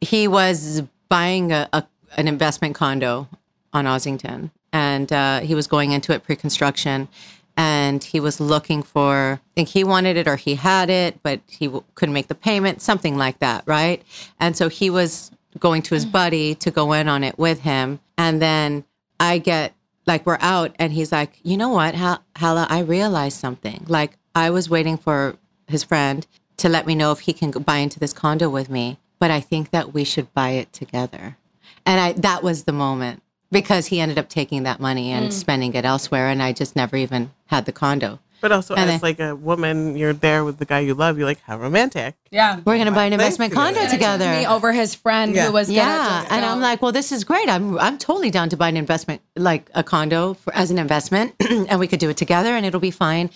[0.02, 1.86] he was buying a, a
[2.18, 3.30] an investment condo
[3.78, 7.08] on Ossington, and uh, he was going into it pre-construction,
[7.56, 9.40] and he was looking for.
[9.42, 12.36] I think he wanted it or he had it, but he w- couldn't make the
[12.36, 14.02] payment, something like that, right?
[14.40, 18.00] And so he was going to his buddy to go in on it with him,
[18.18, 18.84] and then
[19.20, 19.74] I get
[20.06, 23.86] like we're out, and he's like, you know what, Hal- Hala, I realized something.
[23.88, 25.36] Like I was waiting for
[25.68, 26.26] his friend
[26.58, 29.40] to let me know if he can buy into this condo with me, but I
[29.40, 31.38] think that we should buy it together.
[31.86, 35.34] And I that was the moment because he ended up taking that money and mm.
[35.34, 38.20] spending it elsewhere and I just never even had the condo.
[38.40, 41.18] But also, And as then- like a woman, you're there with the guy you love.
[41.18, 42.16] You're like, how romantic.
[42.30, 42.58] Yeah.
[42.58, 43.90] We're going to buy an Thanks investment to condo that.
[43.90, 44.30] together.
[44.30, 45.48] Me over his friend Yeah.
[45.48, 47.50] who was gonna yeah, and I'm like, well, this is great.
[47.50, 51.34] I'm I'm totally down to buy an investment, like a condo for, as an investment,
[51.50, 53.30] and we could do it together, and it'll be fine.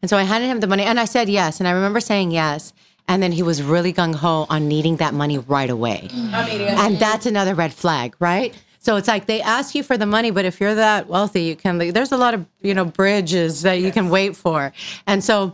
[0.00, 2.30] And so I handed him the money, and I said yes, and I remember saying
[2.30, 2.72] yes,
[3.06, 6.32] and then he was really gung ho on needing that money right away, mm.
[6.32, 8.54] and that's another red flag, right?
[8.88, 11.56] So it's like they ask you for the money, but if you're that wealthy, you
[11.56, 11.76] can.
[11.76, 14.72] There's a lot of you know bridges that you can wait for,
[15.06, 15.52] and so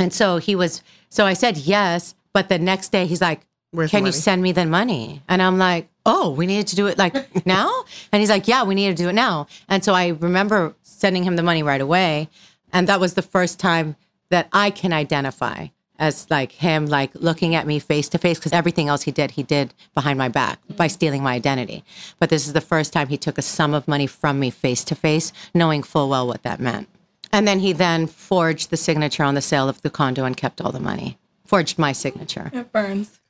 [0.00, 2.16] and so he was, so I said yes.
[2.32, 5.22] But the next day he's like, Where's Can you send me the money?
[5.28, 7.84] And I'm like, Oh, we needed to do it like now?
[8.10, 9.46] And he's like, Yeah, we need to do it now.
[9.68, 12.28] And so I remember sending him the money right away.
[12.72, 13.94] And that was the first time
[14.30, 15.68] that I can identify
[15.98, 19.32] as like him, like looking at me face to face, because everything else he did,
[19.32, 21.84] he did behind my back by stealing my identity.
[22.18, 24.84] But this is the first time he took a sum of money from me face
[24.84, 26.88] to face, knowing full well what that meant.
[27.32, 30.60] And then he then forged the signature on the sale of the condo and kept
[30.60, 31.18] all the money.
[31.44, 32.50] Forged my signature.
[32.54, 33.20] it burns.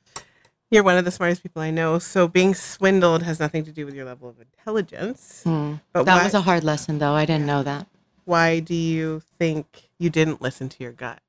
[0.71, 1.97] You're one of the smartest people I know.
[1.97, 5.41] So being swindled has nothing to do with your level of intelligence.
[5.43, 5.73] But Hmm.
[5.93, 7.13] That why, was a hard lesson, though.
[7.13, 7.87] I didn't know that
[8.29, 11.19] why do you think you didn't listen to your gut?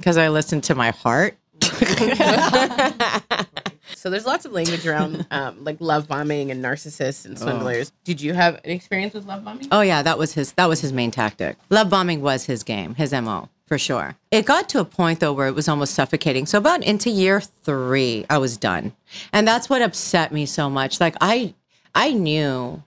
[0.00, 1.36] Because I listened to my heart.
[4.00, 7.92] So there's lots of language around um, like love bombing and narcissists and swindlers.
[8.04, 9.68] Did you have an experience with love bombing?
[9.70, 11.58] Oh yeah, that was his that was his main tactic.
[11.68, 14.16] Love bombing was his game, his MO, for sure.
[14.30, 16.46] It got to a point though where it was almost suffocating.
[16.46, 18.94] So about into year 3, I was done.
[19.34, 20.98] And that's what upset me so much.
[20.98, 21.52] Like I
[21.94, 22.82] I knew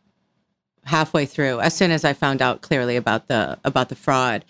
[0.85, 4.45] halfway through as soon as I found out clearly about the about the fraud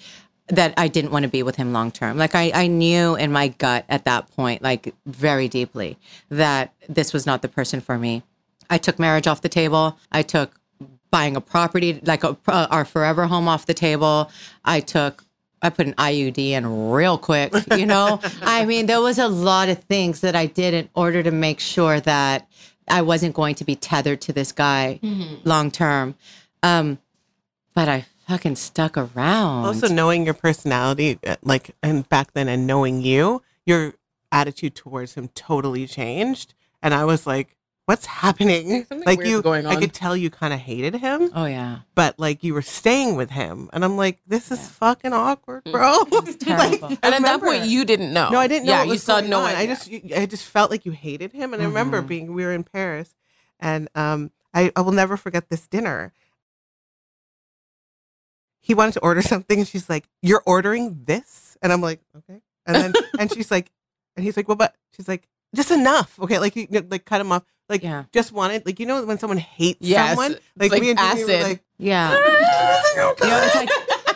[0.49, 2.17] that I didn't want to be with him long term.
[2.17, 5.97] Like I, I knew in my gut at that point, like very deeply,
[6.29, 8.23] that this was not the person for me.
[8.69, 9.97] I took marriage off the table.
[10.11, 10.59] I took
[11.11, 14.31] buying a property, like a, uh, our forever home off the table.
[14.65, 15.23] I took,
[15.61, 18.19] I put an IUD in real quick, you know?
[18.41, 21.59] I mean, there was a lot of things that I did in order to make
[21.59, 22.49] sure that
[22.87, 24.99] I wasn't going to be tethered to this guy
[25.45, 26.15] long term.
[26.63, 26.97] Um,
[27.73, 29.65] but I fucking stuck around.
[29.65, 33.93] Also, knowing your personality, uh, like, and back then, and knowing you, your
[34.31, 36.53] attitude towards him totally changed.
[36.81, 37.55] And I was like,
[37.85, 41.45] "What's happening?" something Like you, going I could tell you kind of hated him, oh
[41.45, 41.79] yeah.
[41.95, 46.03] but like you were staying with him, and I'm like, "This is fucking awkward, bro."
[46.39, 46.87] terrible.
[46.89, 48.29] I and at that point, you didn't know.
[48.31, 48.73] No, I didn't know.
[48.73, 49.55] Yeah, you saw no one.
[49.55, 52.07] I just, you- I just felt like you hated him, and I remember Mhm.
[52.07, 52.33] being.
[52.33, 53.13] We were in Paris,
[53.59, 56.11] and um, I, I will never forget this dinner.
[58.63, 62.41] He wanted to order something, and she's like, "You're ordering this," and I'm like, "Okay,"
[62.65, 63.69] and then, and she's like,
[64.15, 67.31] and he's like, "Well, but," she's like, "Just enough, okay?" Like, you like cut him
[67.31, 68.05] off, like, Yeah.
[68.11, 71.23] just wanted, like, you know, when someone hates Yes, someone, like, like me and Jimmy
[71.25, 71.43] were acid.
[71.43, 72.15] like, Yeah.
[72.17, 73.69] Ah, "Everything You know, it's like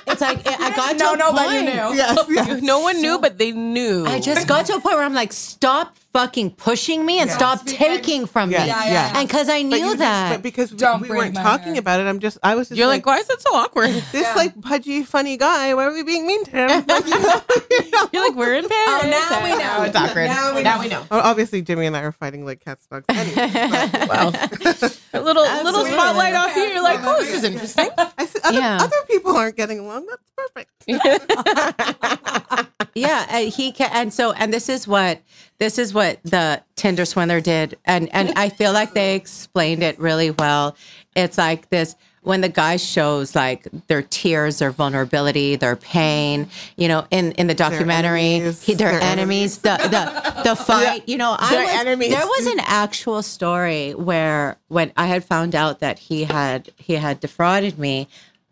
[0.08, 1.36] it's like I got to No, a no, point.
[1.36, 1.98] but you knew.
[1.98, 2.62] yes, yes.
[2.64, 4.06] no one knew, but they knew.
[4.08, 7.63] I just got to a point where I'm like, stop fucking pushing me and stop
[7.65, 8.67] taking from Yes, me.
[8.67, 9.20] Yeah, yeah.
[9.20, 10.32] And because I knew you just- that.
[10.34, 11.78] but because we, Don't we break weren't talking heart.
[11.78, 13.89] about it, I'm just, I was just You're like, why is it so awkward?
[14.12, 15.74] this like pudgy, funny guy.
[15.74, 16.86] Why are we being mean to him?
[16.88, 18.10] Like, you know, you know?
[18.13, 19.04] You're like, we're in oh, Paris.
[19.04, 19.84] Oh, now we know.
[19.84, 20.28] It's awkward.
[20.28, 20.82] Now we Now know.
[20.84, 21.06] we know.
[21.12, 23.17] Oh, obviously, Jimmy and I are fighting like cats and dogs.
[23.17, 24.30] Anyway, Well,
[25.13, 26.63] a little little spotlight off you.
[26.63, 27.89] You're like, oh, this is interesting.
[27.98, 28.78] I said, other, Yeah.
[28.82, 30.08] other people aren't getting along.
[30.08, 30.72] That's perfect.
[32.96, 35.22] yeah, and he can, and so and this is what
[35.60, 40.00] this is what the Tinder swindler did, and and I feel like they explained it
[40.00, 40.76] really well.
[41.15, 46.48] It's like this when the guy shows like their tears, their vulnerability, their pain.
[46.76, 48.62] You know, in in the documentary, enemies.
[48.62, 51.08] he, their Their enemies, the the the fight.
[51.08, 52.12] You know, I was, enemies.
[52.12, 56.93] there was an actual story where when I had found out that he had he
[56.93, 58.08] had defrauded me,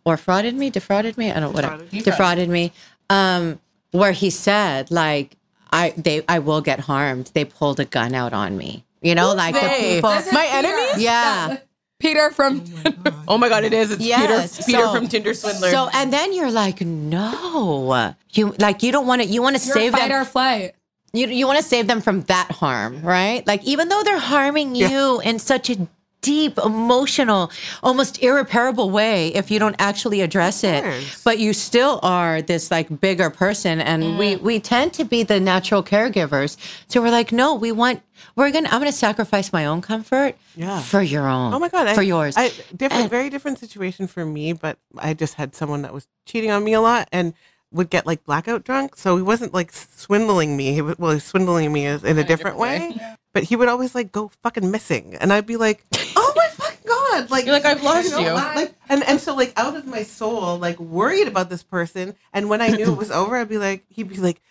[0.06, 1.30] or frauded me, defrauded me.
[1.30, 2.04] I don't know whatever Defrauded.
[2.06, 2.72] defrauded me.
[3.12, 3.60] Um,
[3.92, 5.38] where he said like
[5.76, 7.32] I they I will get harmed.
[7.34, 8.86] They pulled a gun out on me.
[9.02, 10.10] You know, like the people.
[10.12, 10.98] This is My enemies?
[11.04, 11.58] Yeah.
[12.00, 13.90] Peter from oh, oh my god, it is.
[13.92, 14.58] It's Yes.
[14.58, 14.66] Peter.
[14.66, 15.72] Peter So- from Tinder Swindler.
[15.72, 19.28] So and then you're like, no, you like you don't want to.
[19.28, 20.22] You want to save fight them.
[20.22, 20.76] or flight.
[21.14, 23.46] you you want to save them from that harm, right?
[23.48, 25.88] Like even though they're harming you in such a
[26.26, 27.52] deep, emotional,
[27.84, 30.84] almost irreparable way if you don't actually address it.
[31.24, 34.18] But you still are this like bigger person and mm.
[34.18, 36.58] we we tend to be the natural caregivers.
[36.88, 38.02] So we're like, no, we want
[38.36, 40.82] we're to I'm going to sacrifice my own comfort Yeah.
[40.82, 41.54] for your own.
[41.54, 42.36] Oh my god, For I, yours.
[42.36, 44.54] I, different, And- very different situation for me.
[44.54, 47.34] But I just had someone that was cheating on me a lot and
[47.72, 48.96] would get like blackout drunk.
[48.96, 50.74] So he wasn't like swindling me.
[50.74, 52.98] He was, well, he was swindling me as- in a, different, way.
[53.34, 55.84] But he would always like go fucking missing, and I'd be like,
[56.16, 59.54] oh my fucking god, like You're like, "I've lost you." Like, and and so like
[59.58, 62.16] out of my soul, like worried about this person.
[62.32, 64.42] And when I knew it was over, I'd be like, he'd be like,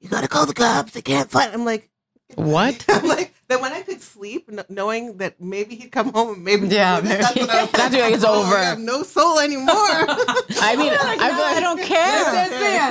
[0.00, 0.92] you gotta call the cops.
[0.92, 1.52] They can't find.
[1.52, 1.88] I'm like.
[2.34, 2.84] what?
[2.88, 6.68] I'm like that when I could sleep, knowing that maybe he'd come home and maybe
[6.68, 7.46] Yeah, that's maybe.
[7.46, 8.56] what I was That's when it's Oh, over.
[8.56, 9.68] I have no soul anymore.
[9.76, 12.24] I mean, I feel like I don't care.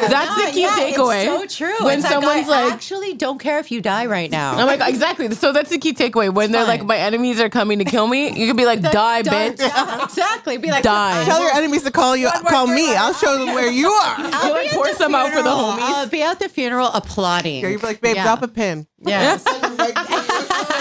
[0.09, 1.25] That's the key yeah, takeaway.
[1.43, 1.85] It's so true.
[1.85, 4.61] When It's someone's I like- actually don't care if you die right now.
[4.61, 5.31] Oh my god, exactly.
[5.31, 6.33] So that's the key takeaway.
[6.33, 9.23] When they're like, my enemies are coming to kill me, you could be like, die,
[9.23, 9.59] bitch.
[10.03, 10.57] exactly.
[10.57, 11.23] Be like, Die.
[11.25, 12.29] Tell your enemies to call you.
[12.47, 12.95] Call me.
[12.95, 14.15] I'll show them where you are.
[14.17, 15.71] I'll You be like pour some out for the funeral.
[15.73, 15.93] homies?
[15.95, 17.63] I'll be at the funeral applauding.
[17.63, 18.87] You'd be like, babe, drop a pin.
[19.03, 19.43] Yes.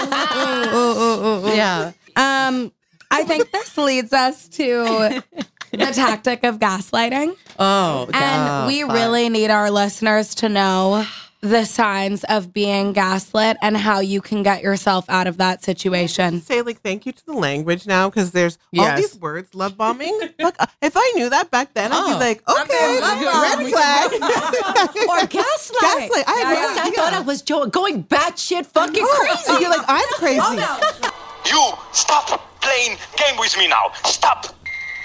[1.55, 1.91] yeah.
[2.15, 2.71] Um,
[3.09, 5.21] I think this leads us to
[5.71, 7.35] the tactic of gaslighting.
[7.59, 8.93] Oh, And we fuck.
[8.93, 11.05] really need our listeners to know
[11.41, 16.39] the signs of being gaslit and how you can get yourself out of that situation.
[16.41, 19.55] Say like thank you to the language now because there's all these words.
[19.55, 20.17] Love bombing.
[20.39, 22.17] Look, uh, if I knew that back then, I'd be Oh.
[22.17, 24.11] like, okay, red flag.
[25.09, 25.81] or gaslight.
[25.81, 26.25] Gaslight.
[26.27, 26.93] I had no Yes, I idea.
[26.93, 29.61] thought I was jo- going batshit fucking crazy.
[29.61, 30.63] You're like, I'm crazy.
[31.49, 33.91] You stop playing game with me now.
[34.05, 34.45] Stop.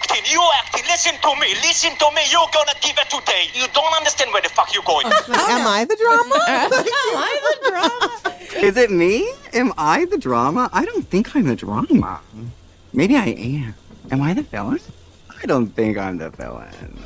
[0.09, 0.85] Acting, you acting.
[0.87, 1.55] Listen to me.
[1.63, 2.23] Listen to me.
[2.31, 3.47] You're gonna give it today.
[3.55, 5.07] You don't understand where the fuck you're going.
[5.29, 6.35] Am I the drama?
[6.49, 6.71] Am
[7.17, 8.65] I the drama?
[8.65, 9.29] Is it me?
[9.53, 10.71] Am I the drama?
[10.73, 12.21] I don't think I'm the drama.
[12.93, 13.75] Maybe I am.
[14.13, 14.79] Am I the villain?
[15.43, 16.99] I don't think I'm the villain.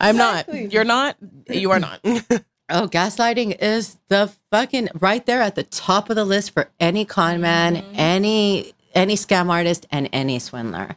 [0.00, 0.52] I'm not.
[0.72, 1.16] You're not.
[1.48, 2.00] You are not.
[2.74, 7.04] Oh, gaslighting is the fucking right there at the top of the list for any
[7.04, 7.92] con man, mm-hmm.
[7.96, 10.96] any any scam artist, and any swindler.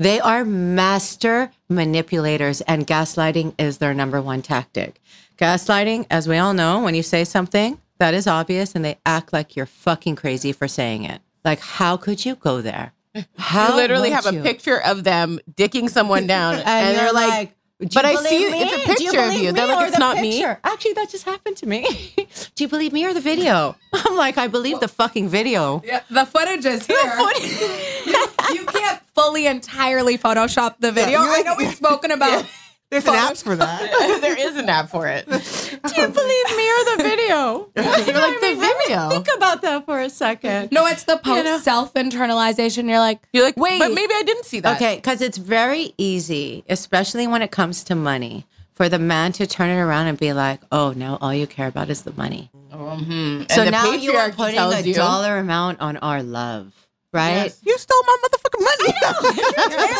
[0.00, 4.98] They are master manipulators, and gaslighting is their number one tactic.
[5.36, 9.34] Gaslighting, as we all know, when you say something that is obvious and they act
[9.34, 11.20] like you're fucking crazy for saying it.
[11.44, 12.94] Like, how could you go there?
[13.36, 17.28] How you literally have a picture of them dicking someone down, and, And they're like,
[17.28, 18.84] like, "Do "But I see believe it's a me?
[18.84, 21.66] Do picture of you." They're like, "It's the not me." Actually, that just happened to
[21.66, 21.86] me.
[22.54, 23.76] Do you believe me or the video?
[23.92, 25.82] I'm like, I believe the fucking video.
[25.84, 26.96] Yeah, the footage is here.
[28.54, 31.20] you can't fully entirely Photoshop the video.
[31.20, 32.44] I know we've spoken about.
[32.90, 34.18] There's an app for that.
[34.20, 35.24] there is an app for it.
[35.26, 37.68] Do you believe me or the video?
[37.76, 37.84] You're
[38.20, 39.08] like the video.
[39.10, 40.72] Think about that for a second.
[40.72, 41.58] No, it's the post know?
[41.58, 42.88] self internalization.
[42.88, 43.78] You're like, You're like, Wait.
[43.78, 44.76] but maybe I didn't see that.
[44.76, 49.46] Okay, because it's very easy, especially when it comes to money, for the man to
[49.46, 52.50] turn it around and be like, "Oh, now all you care about is the money."
[52.72, 53.50] Mhm.
[53.52, 56.22] So And the now you are patriarchy putting tells a you- dollar amount on our
[56.22, 56.72] love,
[57.12, 57.44] right?
[57.44, 57.60] Yes.
[57.64, 58.94] You stole my motherfucking money.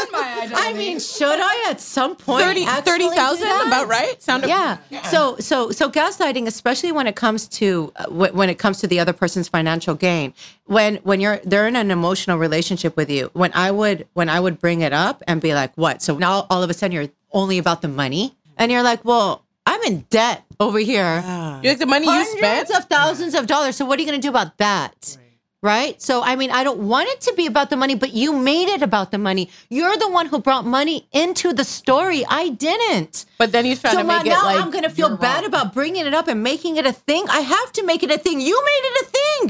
[0.03, 0.51] and my.
[0.55, 3.67] I mean, should I at some point 30 actually do 30,000 that?
[3.67, 4.23] about right?
[4.23, 4.79] Sound yeah.
[5.11, 8.87] So so so gaslighting, especially when it comes to uh, wh- when it comes to
[8.87, 10.35] the other person's financial gain,
[10.67, 13.31] when when you're they're in an emotional relationship with you.
[13.33, 16.47] When I would when I would bring it up and be like, "What?" So now
[16.51, 20.01] all of a sudden you're only about the money, and you're like, "Well." I'm in
[20.11, 21.23] debt over here.
[21.63, 22.71] You're like the money you Hundreds spent.
[22.71, 23.77] of thousands of dollars.
[23.77, 25.17] So what are you going to do about that?
[25.63, 26.01] Right.
[26.01, 28.69] So, I mean, I don't want it to be about the money, but you made
[28.69, 29.51] it about the money.
[29.69, 32.25] You're the one who brought money into the story.
[32.27, 33.27] I didn't.
[33.37, 35.43] But then he's trying So to make it now like I'm going to feel bad
[35.43, 35.45] wrong.
[35.47, 37.27] about bringing it up and making it a thing.
[37.29, 38.41] I have to make it a thing.
[38.41, 39.05] You made it a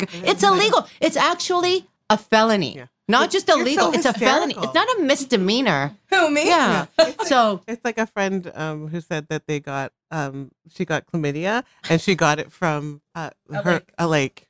[0.09, 0.25] thing.
[0.31, 0.89] It's illegal.
[1.01, 2.83] It's actually a felony.
[3.07, 3.93] Not just illegal.
[3.93, 4.55] so it's a felony.
[4.57, 5.97] It's not a misdemeanor.
[6.11, 6.47] Who me?
[6.47, 6.87] Yeah.
[7.25, 11.65] so It's like a friend um, who said that they got um, she got chlamydia
[11.89, 13.93] and she got it from uh, her a lake.
[13.99, 14.47] A lake.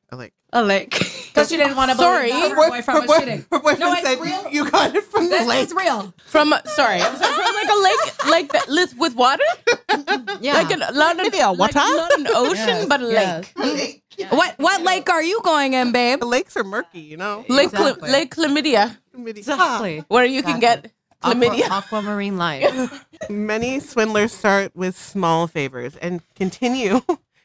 [0.52, 0.90] A lake.
[1.30, 2.30] Because she didn't want to Sorry.
[2.30, 3.46] believe that her Her- boyfriend her was boy- cheating.
[3.52, 4.48] Her boyfriend No, it's said real.
[4.50, 5.66] you got it from the This lake.
[5.68, 6.12] is real.
[6.26, 9.44] from sorry, I'm sorry, from like a lake like that with water,
[10.40, 10.54] yeah.
[10.54, 11.78] like a not an, Yeah, like water?
[11.78, 14.02] not an ocean, but a lake.
[14.18, 14.32] Yes.
[14.32, 16.20] What what lake are you going in, babe?
[16.20, 17.44] The lakes are murky, you know.
[17.48, 18.10] Lake, chla- Exactly.
[18.10, 19.38] lake chlamydia, Chlamydia.
[19.38, 20.00] Exactly.
[20.00, 20.04] Ah.
[20.08, 20.90] where you can get
[21.22, 21.70] Aqua, chlamydia.
[21.70, 23.04] aquamarine life.
[23.30, 27.00] Many swindlers start with small favors and continue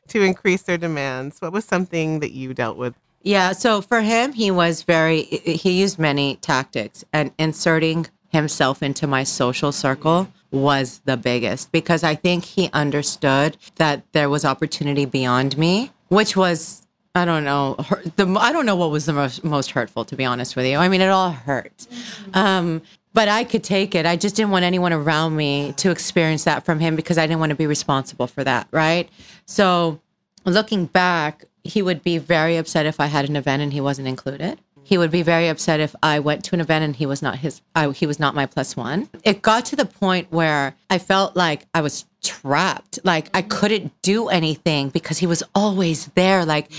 [0.10, 1.40] to increase their demands.
[1.40, 2.96] What was something that you dealt with?
[3.24, 3.54] Yeah.
[3.54, 9.24] So for him, he was very, he used many tactics and inserting himself into my
[9.24, 15.58] social circle was the biggest because I think he understood that there was opportunity beyond
[15.58, 17.76] me, which was, I don't know.
[18.16, 20.78] The, I don't know what was the most, most hurtful, to be honest with you.
[20.78, 21.88] I mean, it all hurt.
[22.34, 22.82] Um,
[23.16, 24.06] but I could take it.
[24.06, 27.40] I just didn't want anyone around me to experience that from him because I didn't
[27.40, 28.68] want to be responsible for that.
[28.72, 29.10] Right.
[29.46, 30.02] So
[30.44, 34.10] looking back, he would be very upset if I had an event and he wasn't
[34.10, 34.60] included.
[34.84, 37.38] He would be very upset if I went to an event and he was not
[37.38, 37.62] his.
[37.74, 39.10] I, he was not my plus one.
[39.24, 43.00] It got to the point where I felt like I was trapped.
[43.04, 46.46] Like I couldn't do anything because he was always there.
[46.46, 46.70] Like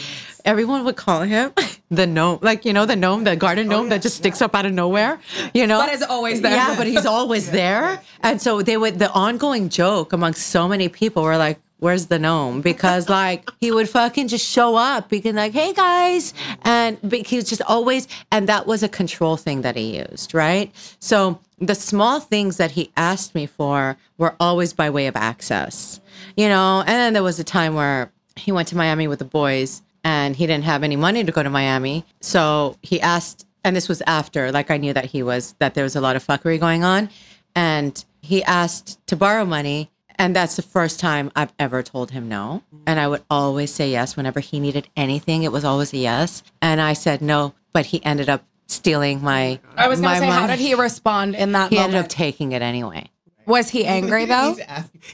[0.46, 1.52] everyone would call him
[1.90, 4.64] the gnome, like you know the gnome, the garden gnome that just sticks up out
[4.64, 5.20] of nowhere.
[5.52, 6.52] You know, But is always there.
[6.52, 8.00] Yeah, but he's always there.
[8.22, 8.98] And so they would.
[8.98, 12.62] The ongoing joke amongst so many people were like where's the gnome?
[12.62, 16.32] Because like he would fucking just show up, being like, hey guys.
[16.62, 20.72] And he was just always, and that was a control thing that he used, right?
[21.00, 26.00] So the small things that he asked me for were always by way of access,
[26.36, 26.80] you know?
[26.80, 30.36] And then there was a time where he went to Miami with the boys and
[30.36, 32.04] he didn't have any money to go to Miami.
[32.20, 35.82] So he asked, and this was after, like I knew that he was, that there
[35.82, 37.10] was a lot of fuckery going on.
[37.56, 39.90] And he asked to borrow money.
[40.14, 42.62] And that's the first time I've ever told him no.
[42.86, 45.42] And I would always say yes whenever he needed anything.
[45.42, 46.44] It was always a yes.
[46.62, 49.58] And I said no, but he ended up stealing my.
[49.76, 52.52] I was my gonna say, how did he respond in that He ended up taking
[52.52, 53.10] it anyway.
[53.46, 54.56] Was he angry though?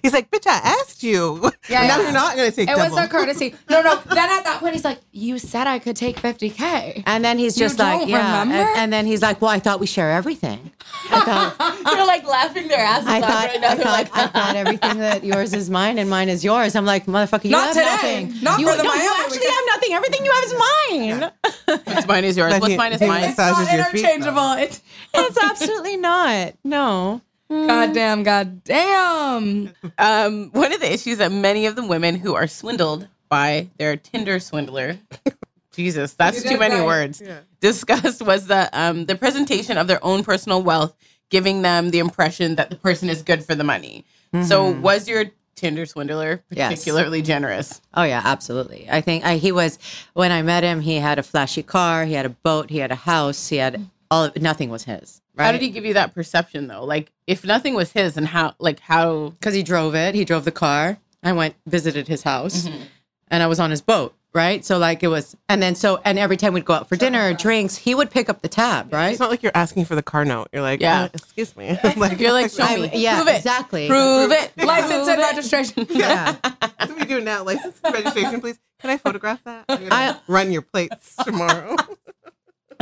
[0.03, 1.51] He's like, bitch, I asked you.
[1.69, 2.03] Yeah, now yeah.
[2.03, 3.55] you're not going to take It was a courtesy.
[3.71, 3.97] No, no.
[4.07, 7.57] Then at that point, he's like, "You said I could take 50k." And then he's
[7.59, 8.43] You just like, don't yeah.
[8.43, 8.73] And, remember?
[8.77, 10.73] and then he's like, well, I thought we share everything.
[11.11, 13.69] I thought, They're like laughing their asses I off right now.
[13.71, 16.75] I They're thought, like, I thought everything that yours is mine and mine is yours.
[16.75, 18.25] I'm like, motherfucker, you Not have today.
[18.25, 18.43] nothing.
[18.43, 19.93] Not you, for the no, you actually have nothing.
[19.93, 21.83] Everything you have is mine.
[21.85, 22.61] What's mine is yours.
[22.61, 23.25] What's mine is mine.
[23.25, 24.53] It's Not your feet, interchangeable.
[24.53, 24.81] It's
[25.15, 26.55] it's absolutely not.
[26.65, 27.21] No.
[27.67, 29.71] God damn, god damn.
[29.99, 33.97] Um, one of the issues that many of the women who are swindled by their
[33.97, 34.99] Tinder swindler
[35.73, 36.87] Jesus, that's too many great.
[36.87, 37.23] words.
[37.61, 40.95] Discussed was the um the presentation of their own personal wealth,
[41.31, 44.05] giving them the impression that the person is good for the money.
[44.43, 44.81] So Mhm.
[44.81, 46.71] was your Tinder swindler Yes.
[46.73, 47.81] particularly generous?
[47.95, 48.89] Oh yeah, absolutely.
[48.91, 49.79] I think I, he was
[50.15, 50.81] when I met him.
[50.81, 52.05] He had a flashy car.
[52.05, 52.69] He had a boat.
[52.71, 53.49] He had a house.
[53.49, 54.25] He had all.
[54.25, 55.21] Of, nothing was his.
[55.35, 55.47] Right?
[55.47, 56.85] How did he give you that perception though?
[56.85, 60.15] Like if nothing was his and how like how Because he drove it.
[60.15, 60.99] He drove the car.
[61.23, 62.83] I went visited his house, Mm-hmm.
[63.29, 64.15] and I was on his boat.
[64.35, 64.65] Right.
[64.65, 67.29] So like it was, and then so and every time we'd go out for dinner
[67.29, 68.91] or drinks, he would pick up the tab.
[68.91, 69.11] Right.
[69.11, 70.49] It's not like you're asking for the car note.
[70.55, 71.03] You're like, Yeah.
[71.03, 71.79] yeah, excuse me.
[71.97, 72.91] like, you're like show I- me.
[72.95, 73.37] yeah, Prove it.
[73.37, 73.89] exactly.
[73.89, 74.53] Prove it.
[74.57, 75.87] License and registration.
[75.91, 76.35] Yeah.
[76.43, 77.45] That's what we do now.
[77.45, 78.59] License and registration, please.
[78.81, 79.67] Can I photograph that?
[79.69, 81.77] I'm gonna I- run your plates tomorrow.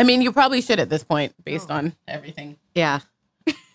[0.00, 2.56] I mean, you probably should at this point, based on everything.
[2.74, 3.00] Yeah.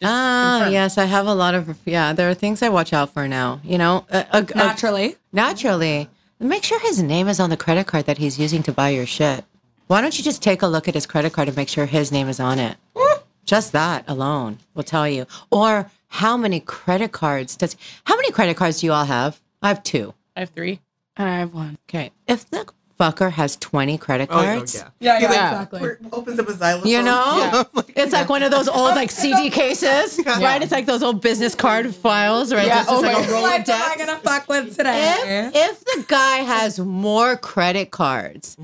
[0.03, 0.73] Ah, confirm.
[0.73, 2.13] yes, I have a lot of yeah.
[2.13, 3.59] There are things I watch out for now.
[3.63, 5.15] You know, a, a, a- Naturally.
[5.31, 6.09] naturally.
[6.39, 9.05] Make sure his name is on the credit card that he's using to buy your
[9.05, 9.45] shit.
[9.87, 12.11] Why don't you just take a look at his credit card and make sure his
[12.11, 12.75] name is on it?
[13.45, 15.27] Just that alone will tell you.
[15.51, 17.75] Or how many credit cards does?
[18.05, 19.39] How many credit cards do you all have?
[19.61, 20.15] I have two.
[20.35, 20.79] I have three.
[21.15, 21.77] And I have one.
[21.87, 22.65] Okay, if the
[22.99, 24.75] fucker has twenty credit Oh, yeah, cards.
[24.75, 24.89] yeah.
[24.99, 25.25] Yeah, yeah.
[25.27, 25.81] exactly.
[25.81, 26.89] we're- opens up a xylophone.
[26.91, 30.61] You know, Like, it's like one of those old like CD cases, right?
[30.61, 32.67] It's like those old business card files, right?
[32.67, 33.43] Yeah, It's just oh like my a God.
[33.43, 33.67] Like, Rolodex.
[33.67, 35.51] what am I gonna fuck with today?
[35.53, 38.57] if, if the guy has more credit cards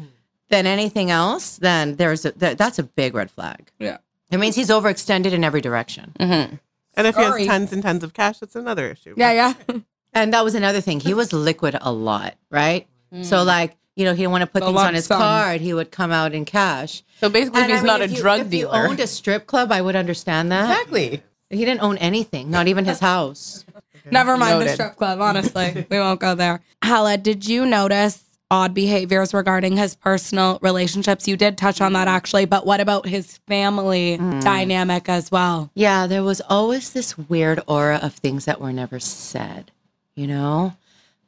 [0.50, 3.72] than anything else, then there's a, that, that's a big red flag.
[3.80, 3.98] Yeah.
[4.32, 6.14] It means he's overextended in every direction.
[6.20, 6.56] Mm-hmm.
[6.96, 9.14] and if he has tons and tons of cash, that's another issue.
[9.18, 9.78] yeah, yeah.
[10.14, 11.00] And that was another thing.
[11.00, 12.88] He was liquid a lot, right?
[13.24, 15.20] So like, you know, he didn't want to put The things on his sum.
[15.22, 15.62] card.
[15.62, 17.04] He would come out in cash.
[17.20, 18.90] So basically, And if I he's mean, not if a you- drug if dealer, you
[18.90, 20.70] owned a strip club, I would understand that.
[20.70, 21.22] exactly.
[21.50, 23.64] He didn't own anything, not even his house.
[24.12, 25.86] Never mind the strip club, honestly.
[25.90, 26.62] we won't go there.
[26.84, 31.28] Hala, did you notice odd behaviors regarding his personal relationships?
[31.28, 34.42] You did touch on that actually, but what about his family mm.
[34.42, 35.70] dynamic as well?
[35.76, 39.72] Yeah, there was always this weird aura of things that were never said,
[40.16, 40.74] you know?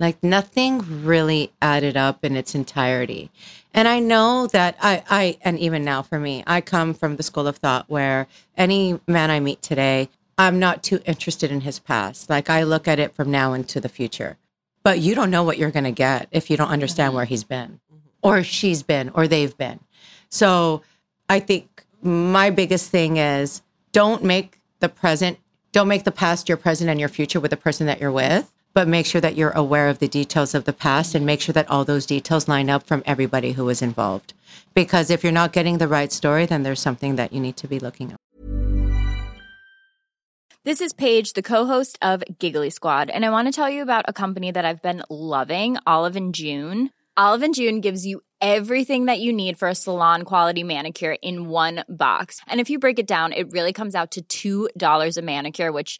[0.04, 3.32] Like nothing really added up in its entirety.
[3.74, 7.24] And I know that I, I, and even now for me, I come from the
[7.24, 8.28] school of thought where
[8.58, 12.30] any man I meet today, I'm not too interested in his past.
[12.30, 14.36] Like I look at it from now into the future.
[14.84, 17.16] But you don't know what you're going to get if you don't understand mm-hmm.
[17.16, 17.98] where he's been mm-hmm.
[18.22, 19.80] or she's been or they've been.
[20.28, 20.82] So
[21.30, 23.62] I think my biggest thing is
[23.94, 25.40] don't make the present,
[25.72, 28.52] don't make the past your present and your future with the person that you're with,
[28.74, 31.54] but make sure that you're aware of the details of the past and make sure
[31.54, 34.34] that all those details line up from everybody who was involved.
[34.74, 37.68] Because if you're not getting the right story, then there's something that you need to
[37.68, 38.18] be looking at.
[40.66, 44.06] This is Paige, the co-host of Giggly Squad, and I want to tell you about
[44.08, 46.90] a company that I've been loving, Olive and June.
[47.18, 51.50] Olive and June gives you everything that you need for a salon quality manicure in
[51.50, 52.40] one box.
[52.48, 56.00] And if you break it down, it really comes out to $2 a manicure, which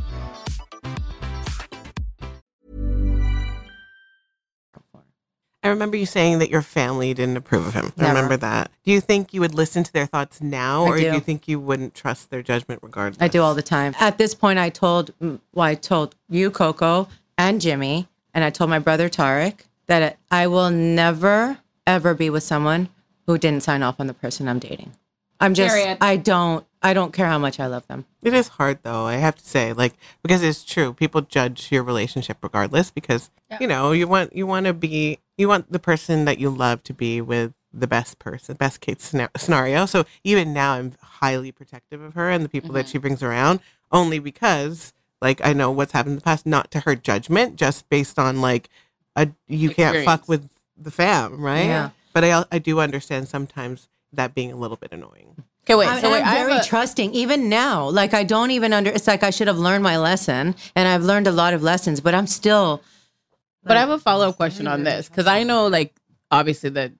[5.63, 7.93] I remember you saying that your family didn't approve of him.
[7.99, 8.71] I remember that.
[8.83, 11.09] Do you think you would listen to their thoughts now, I or do.
[11.09, 11.13] do.
[11.13, 13.21] you think you wouldn't trust their judgment regardless?
[13.21, 13.93] I do all the time.
[13.99, 17.07] At this point, I told, mm, well, I told you, Coco,
[17.37, 22.43] and Jimmy, and I told my brother Tarek that I will never ever be with
[22.43, 22.89] someone
[23.27, 24.93] who didn't sign off on the person I'm dating.
[25.39, 25.97] I'm just, Period.
[26.01, 28.05] I don't, I don't care how much I love them.
[28.21, 29.93] It is hard though, I have to say, like
[30.23, 30.93] because it's true.
[30.93, 35.47] People judge your relationship regardless because you know you want you want to be you
[35.47, 39.85] want the person that you love to be with the best person, best case scenario.
[39.85, 42.91] So even now, I'm highly protective of her and the people that mm-hmm.
[42.91, 43.59] she brings around,
[43.91, 47.87] only because like I know what's happened in the past, not to her judgment, just
[47.89, 48.69] based on like
[49.15, 51.65] a you can't fuck with the fam, right?
[51.65, 51.89] Yeah.
[52.13, 55.43] but I I do understand sometimes that being a little bit annoying.
[55.63, 55.87] Okay, wait.
[55.87, 57.87] I'm, so wait, I'm very a- trusting, even now.
[57.89, 58.89] Like I don't even under.
[58.89, 62.01] It's like I should have learned my lesson, and I've learned a lot of lessons,
[62.01, 62.81] but I'm still.
[63.63, 65.95] But I have a follow up question on this because I know, like,
[66.31, 66.93] obviously the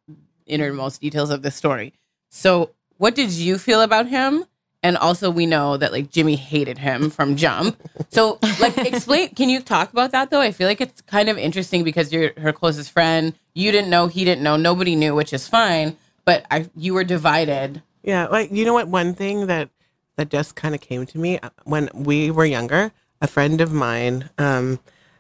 [0.45, 1.93] innermost details of this story.
[2.30, 4.45] So, what did you feel about him?
[4.84, 7.78] And also, we know that like Jimmy hated him from jump.
[8.09, 9.30] So, like, explain.
[9.36, 10.41] Can you talk about that though?
[10.41, 13.34] I feel like it's kind of interesting because you're her closest friend.
[13.53, 15.95] You didn't know, he didn't know, nobody knew, which is fine.
[16.26, 17.82] But I, you were divided.
[18.03, 18.89] Yeah, like you know what?
[18.89, 19.70] One thing that
[20.18, 22.91] that just kind of came to me uh, when we were younger.
[23.22, 24.80] A friend of mine um,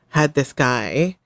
[0.09, 1.17] had this guy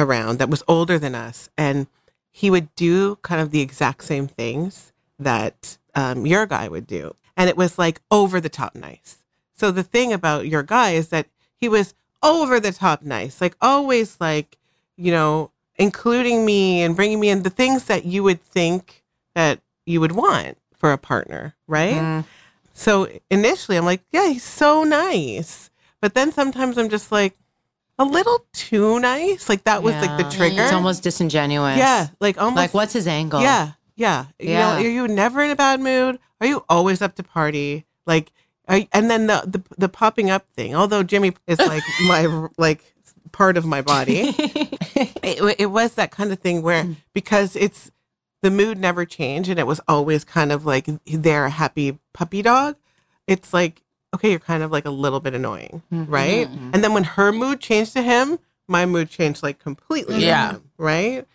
[0.00, 1.86] around that was older than us, and
[2.30, 7.14] he would do kind of the exact same things that um, your guy would do,
[7.36, 9.18] and it was like over the top nice.
[9.54, 11.26] So the thing about your guy is that
[11.56, 14.58] he was over the top nice, like always like
[14.96, 19.02] you know including me and bringing me in the things that you would think
[19.34, 21.94] that you would want for a partner, right?
[21.94, 22.24] Mm.
[22.74, 25.70] So initially, I'm like, yeah, he's so nice.
[26.00, 27.36] But then sometimes I'm just like,
[28.00, 29.48] a little too nice.
[29.48, 30.62] Like that was like the trigger.
[30.62, 31.76] It's almost disingenuous.
[31.76, 33.42] yeah, like almost Like what's his angle?
[33.42, 34.26] Yeah, yeah.
[34.38, 36.18] You know, are you never in a bad mood?
[36.40, 37.84] Are you always up to party?
[38.06, 38.32] Like,
[38.66, 40.74] are, and then the, the the popping up thing.
[40.74, 42.94] Although Jimmy is like my like
[43.32, 46.96] part of my body, it, it was that kind of thing where mm.
[47.12, 47.90] because it's
[48.42, 52.40] the mood never changed and it was always kind of like they're a happy puppy
[52.40, 52.76] dog.
[53.26, 53.82] It's like
[54.14, 56.10] okay, you're kind of like a little bit annoying, mm-hmm.
[56.10, 56.48] right?
[56.48, 56.70] Mm-hmm.
[56.72, 58.38] And then when her mood changed to him,
[58.68, 60.24] my mood changed like completely.
[60.24, 60.52] Yeah.
[60.52, 61.26] him, right.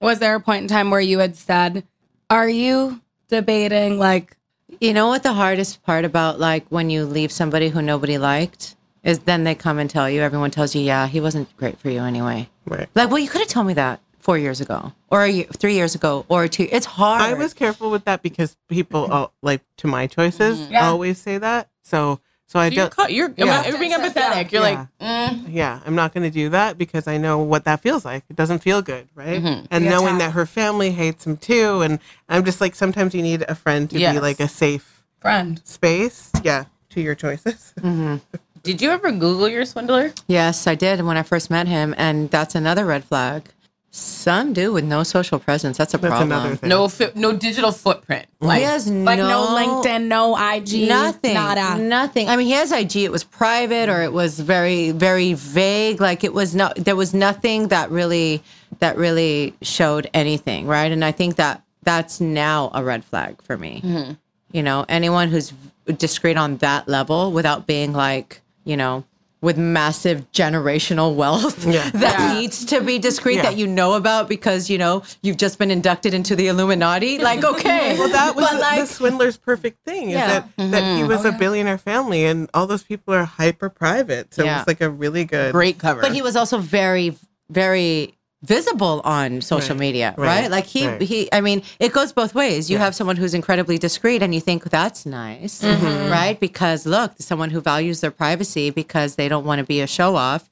[0.00, 1.86] Was there a point in time where you had said,
[2.30, 4.36] "Are you debating like
[4.78, 8.76] You know what the hardest part about like when you leave somebody who nobody liked
[9.02, 11.90] is then they come and tell you, everyone tells you, yeah, he wasn't great for
[11.90, 12.48] you anyway.
[12.66, 12.88] Right.
[12.94, 15.74] Like, well, you could have told me that four years ago or a year, three
[15.74, 16.68] years ago or two.
[16.70, 17.22] It's hard.
[17.22, 20.88] I was careful with that because people uh, like to my choices Yeah.
[20.88, 21.68] always say that.
[21.82, 22.96] So so I So you're, don't.
[22.96, 23.66] ca- you're, Yeah.
[23.68, 24.50] you're being empathetic.
[24.50, 24.86] You're Yeah.
[25.00, 25.44] like, mm.
[25.48, 28.24] Yeah, I'm not going to do that because I know what that feels like.
[28.28, 29.40] It doesn't feel good, right?
[29.40, 29.66] Mm-hmm.
[29.70, 30.18] And The knowing attack.
[30.18, 33.88] that her family hates him too, and I'm just like sometimes you need a friend
[33.90, 34.14] to Yes.
[34.14, 36.30] be like a safe friend?" space.
[36.42, 37.72] Yeah, to your choices.
[38.64, 40.12] did you ever Google your swindler?
[40.26, 41.94] Yes, I did when I first met him.
[41.96, 43.44] And that's another red flag.
[43.92, 45.76] Some do with no social presence.
[45.76, 46.30] That's a That's problem.
[46.30, 46.68] another thing.
[46.68, 48.26] No, fi- no digital footprint.
[48.40, 49.46] Like, he has Like no, no
[49.82, 51.34] LinkedIn, no IG, Nothing.
[51.34, 51.76] nada.
[51.82, 52.28] Nothing.
[52.28, 52.96] I mean, he has IG.
[52.98, 56.00] It was private or it was very, very vague.
[56.00, 56.76] Like it was not.
[56.76, 58.42] There was nothing that really,
[58.78, 60.92] that really showed anything, right?
[60.92, 63.80] And I think that that's now a red flag for me.
[63.84, 64.12] Mm-hmm.
[64.52, 65.52] You know, anyone who's
[65.98, 69.02] discreet on that level without being like, you know.
[69.42, 71.88] With massive generational wealth Yeah.
[71.94, 73.42] that needs to be discreet Yeah.
[73.42, 77.18] that you know about because you know you've just been inducted into the Illuminati.
[77.18, 80.26] Like, okay, Well, that was the, like, the swindler's perfect thing is Yeah.
[80.26, 81.08] that, that he mm-hmm.
[81.08, 84.34] was oh, a billionaire family and all those people are hyper private.
[84.34, 84.58] So Yeah.
[84.58, 85.52] it's like a really good.
[85.52, 86.02] great cover.
[86.02, 87.16] but he was also very
[87.48, 91.02] very visible on social Right, media right, right, like he right.
[91.02, 92.70] he i mean it goes both ways.
[92.70, 96.10] You have someone who's incredibly discreet and you think that's nice mm-hmm.
[96.10, 96.38] right?
[96.40, 100.16] Because look someone who values their privacy because they don't want to be a show
[100.16, 100.48] off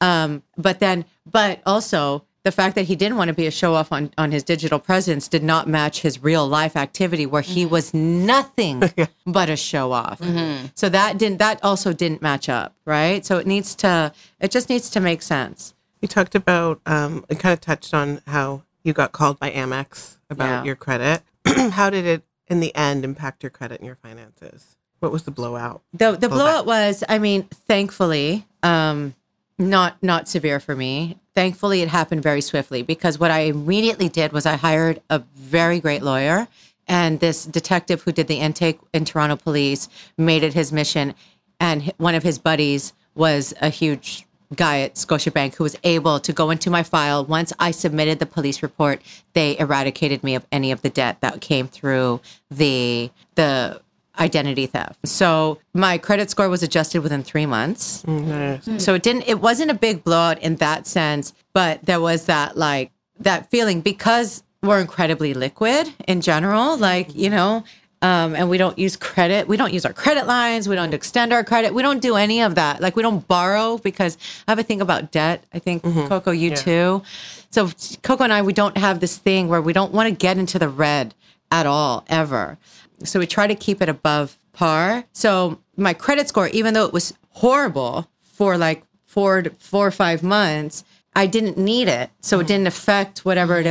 [0.00, 3.74] um but then but also the fact that he didn't want to be a show
[3.74, 7.64] off on, on his digital presence did not match his real life activity where he
[7.64, 7.72] mm-hmm.
[7.72, 8.82] was nothing
[9.26, 10.20] but a show off.
[10.20, 10.66] Mm-hmm.
[10.74, 13.24] So that didn't that also didn't match up, right?
[13.26, 15.74] So it needs to it just needs to make sense.
[16.00, 20.16] You talked about, um, it kind of touched on how you got called by Amex
[20.30, 20.64] about Yeah.
[20.64, 21.22] your credit.
[21.72, 24.76] how did it, in the end, impact your credit and your finances?
[25.00, 25.82] What was the blowout?
[25.94, 29.14] The the Blow blowout was, I mean, thankfully, um,
[29.58, 31.18] not not severe for me.
[31.34, 35.80] Thankfully, it happened very swiftly because what I immediately did was I hired a very
[35.80, 36.48] great lawyer,
[36.86, 39.88] and this detective who did the intake in Toronto Police
[40.18, 41.14] made it his mission,
[41.58, 46.32] and one of his buddies was a huge guy at Scotiabank who was able to
[46.32, 47.24] go into my file.
[47.24, 49.00] Once I submitted the police report,
[49.32, 52.20] they eradicated me of any of the debt that came through
[52.50, 53.80] the the
[54.18, 55.06] identity theft.
[55.06, 58.02] So my credit score was adjusted within three months.
[58.02, 58.78] Mm-hmm.
[58.78, 62.56] So it didn't it wasn't a big blowout in that sense, but there was that
[62.56, 62.90] like
[63.20, 67.64] that feeling because we're incredibly liquid in general, like, you know,
[68.02, 69.46] um, and we don't use credit.
[69.46, 70.68] We don't use our credit lines.
[70.68, 71.74] We don't extend our credit.
[71.74, 72.80] We don't do any of that.
[72.80, 74.16] Like we don't borrow because
[74.48, 75.44] I have a thing about debt.
[75.52, 77.02] I think Coco, you too.
[77.50, 77.70] So
[78.02, 80.58] Coco and I, we don't have this thing where we don't want to get into
[80.58, 81.14] the red
[81.50, 82.58] at all ever.
[83.04, 85.04] So we try to keep it above par.
[85.12, 90.22] So my credit score, even though it was horrible for like four four or five
[90.22, 90.84] months,
[91.14, 93.66] I didn't need it, so it didn't affect whatever it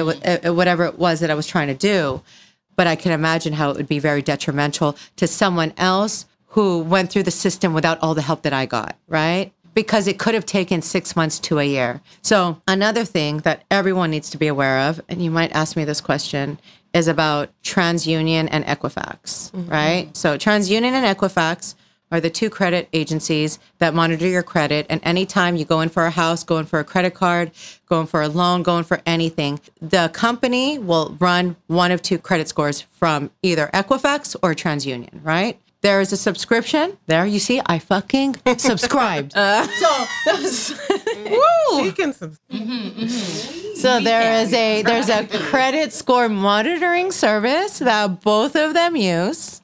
[0.46, 2.22] uh, whatever it was that I was trying to do.
[2.80, 7.12] But I can imagine how it would be very detrimental to someone else who went
[7.12, 9.52] through the system without all the help that I got, right?
[9.74, 12.00] Because it could have taken six months to a year.
[12.22, 15.84] So, another thing that everyone needs to be aware of, and you might ask me
[15.84, 16.58] this question,
[16.94, 19.70] is about TransUnion and Equifax, mm-hmm.
[19.70, 20.16] right?
[20.16, 21.76] So, TransUnion and Equifax
[22.12, 24.86] are the two credit agencies that monitor your credit.
[24.90, 27.52] And anytime you go in for a house, go in for a credit card,
[27.88, 32.02] go in for a loan, go in for anything, the company will run one of
[32.02, 35.60] two credit scores from either Equifax or TransUnion, right?
[35.82, 36.98] There is a subscription.
[37.08, 39.32] There, you see, I fucking subscribed.
[39.34, 40.06] so,
[41.16, 41.84] woo!
[41.84, 43.76] She can sub- mm-hmm, mm-hmm.
[43.76, 49.62] So there is a there's a credit score monitoring service that both of them use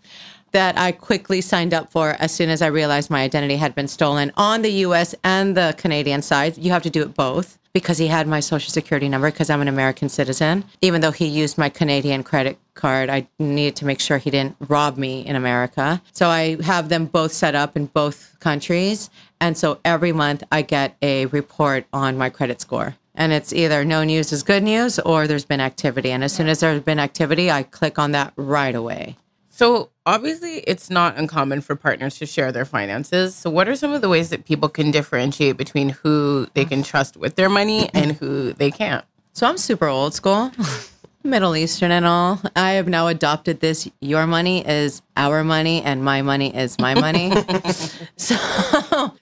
[0.55, 3.89] that I quickly signed up for as soon as I realized my identity had been
[3.89, 6.57] stolen on the US and the Canadian side.
[6.57, 9.59] You have to do it both because he had my social security number because I'm
[9.59, 10.63] an American citizen.
[10.79, 14.55] Even though he used my Canadian credit card, I needed to make sure he didn't
[14.69, 16.01] rob me in America.
[16.13, 19.09] So I have them both set up in both countries.
[19.41, 22.95] And so every month I get a report on my credit score.
[23.13, 26.11] And it's either no news is good news or there's been activity.
[26.11, 29.17] And as soon as there's been activity, I click on that right away.
[29.49, 33.35] So obviously, it's not uncommon for partners to share their finances.
[33.35, 36.83] So, what are some of the ways that people can differentiate between who they can
[36.83, 39.05] trust with their money and who they can't?
[39.35, 40.49] So I'm super old school,
[41.25, 42.41] Middle Eastern and all.
[42.55, 46.93] I have now adopted this your money is our money and my money is my
[46.93, 47.33] money.
[48.15, 48.37] so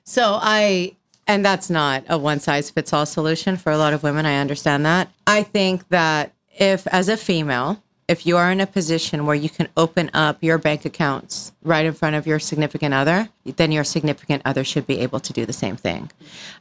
[0.04, 4.04] so I and that's not a one size fits all solution for a lot of
[4.04, 4.28] women.
[4.28, 5.10] I understand that.
[5.26, 9.50] I think that if as a female, if you are in a position where you
[9.50, 13.84] can open up your bank accounts right in front of your significant other, then your
[13.84, 16.12] significant other should be able to do the same thing.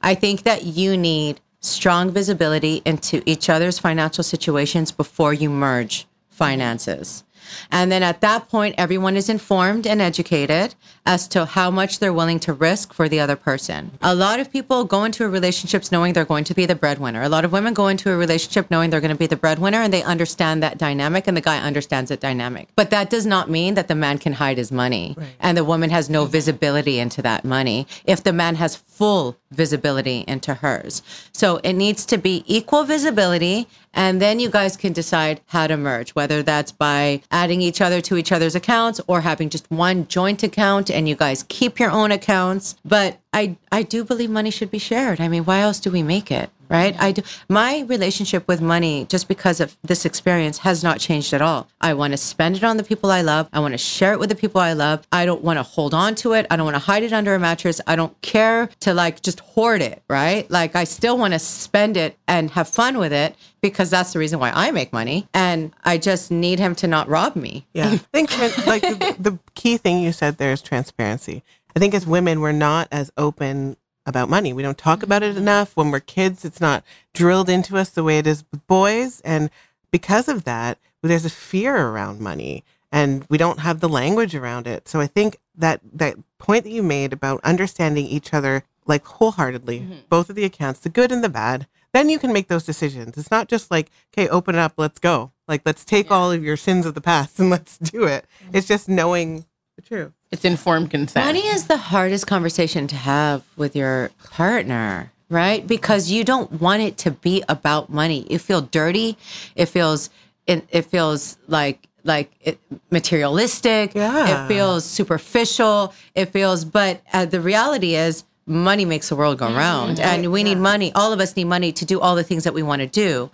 [0.03, 6.07] I think that you need strong visibility into each other's financial situations before you merge
[6.28, 7.24] finances.
[7.70, 10.74] And then at that point, everyone is informed and educated
[11.05, 13.90] as to how much they're willing to risk for the other person.
[14.03, 17.22] A lot of people go into relationships knowing they're going to be the breadwinner.
[17.22, 19.78] A lot of women go into a relationship knowing they're going to be the breadwinner
[19.78, 22.68] and they understand that dynamic and the guy understands that dynamic.
[22.76, 25.90] But that does not mean that the man can hide his money and the woman
[25.90, 26.32] has no mm-hmm.
[26.32, 31.03] visibility into that money if the man has full visibility into hers.
[31.32, 35.76] So it needs to be equal visibility and then you guys can decide how to
[35.76, 40.09] merge, whether that's by adding each other to each other's accounts or having just one
[40.09, 42.76] joint account and you guys keep your own accounts.
[42.84, 45.20] But I, I do believe money should be shared.
[45.20, 46.50] I mean, why else do we make it?
[46.73, 46.97] Right.
[46.99, 47.23] I do.
[47.51, 51.68] My relationship with money, just because of this experience, has not changed at all.
[51.83, 53.49] I want to spend it on the people I love.
[53.53, 55.07] I want to share it with the people I love.
[55.12, 56.47] I don't want to hold on to it.
[56.51, 57.81] I don't want to hide it under a mattress.
[57.87, 60.03] I don't care to like just hoard it.
[60.09, 60.51] Right.
[60.51, 64.18] Like I still want to spend it and have fun with it because that's the
[64.18, 65.29] reason why I make money.
[65.35, 67.66] And I just need him to not rob me.
[67.75, 67.91] Yeah.
[67.91, 71.43] I think like the, the key thing you said there is transparency.
[71.75, 74.53] I think as women, we're not as open about money.
[74.53, 75.38] We don't talk about it mm.
[75.38, 75.76] enough.
[75.76, 79.20] When we're kids, it's not drilled into us the way it is with boys.
[79.20, 79.50] And
[79.90, 84.66] because of that, there's a fear around money and we don't have the language around
[84.66, 84.86] it.
[84.86, 89.80] So I think that that point that you made about understanding each other like wholeheartedly,
[89.80, 89.94] mm-hmm.
[90.09, 93.16] both of the accounts, the good and the bad, then you can make those decisions.
[93.16, 95.32] It's not just like, okay, open it up, let's go.
[95.48, 98.26] Like let's take all of your sins of the past and let's do it.
[98.53, 99.46] It's just knowing
[99.93, 100.12] the truth.
[100.30, 101.26] It's informed consent.
[101.26, 105.66] Money is the hardest conversation to have with your partner, right?
[105.66, 108.26] Because you don't want it to be about money.
[108.30, 109.16] You feel dirty.
[109.55, 110.11] It feels
[110.47, 112.59] it, it feels like like it,
[112.90, 113.95] materialistic.
[113.95, 114.45] Yeah.
[114.45, 115.95] It feels superficial.
[116.14, 120.43] It feels but uh, the reality is money makes the world go round and we
[120.43, 120.93] need money.
[120.95, 123.30] All of us need money to do all the things that we want to do.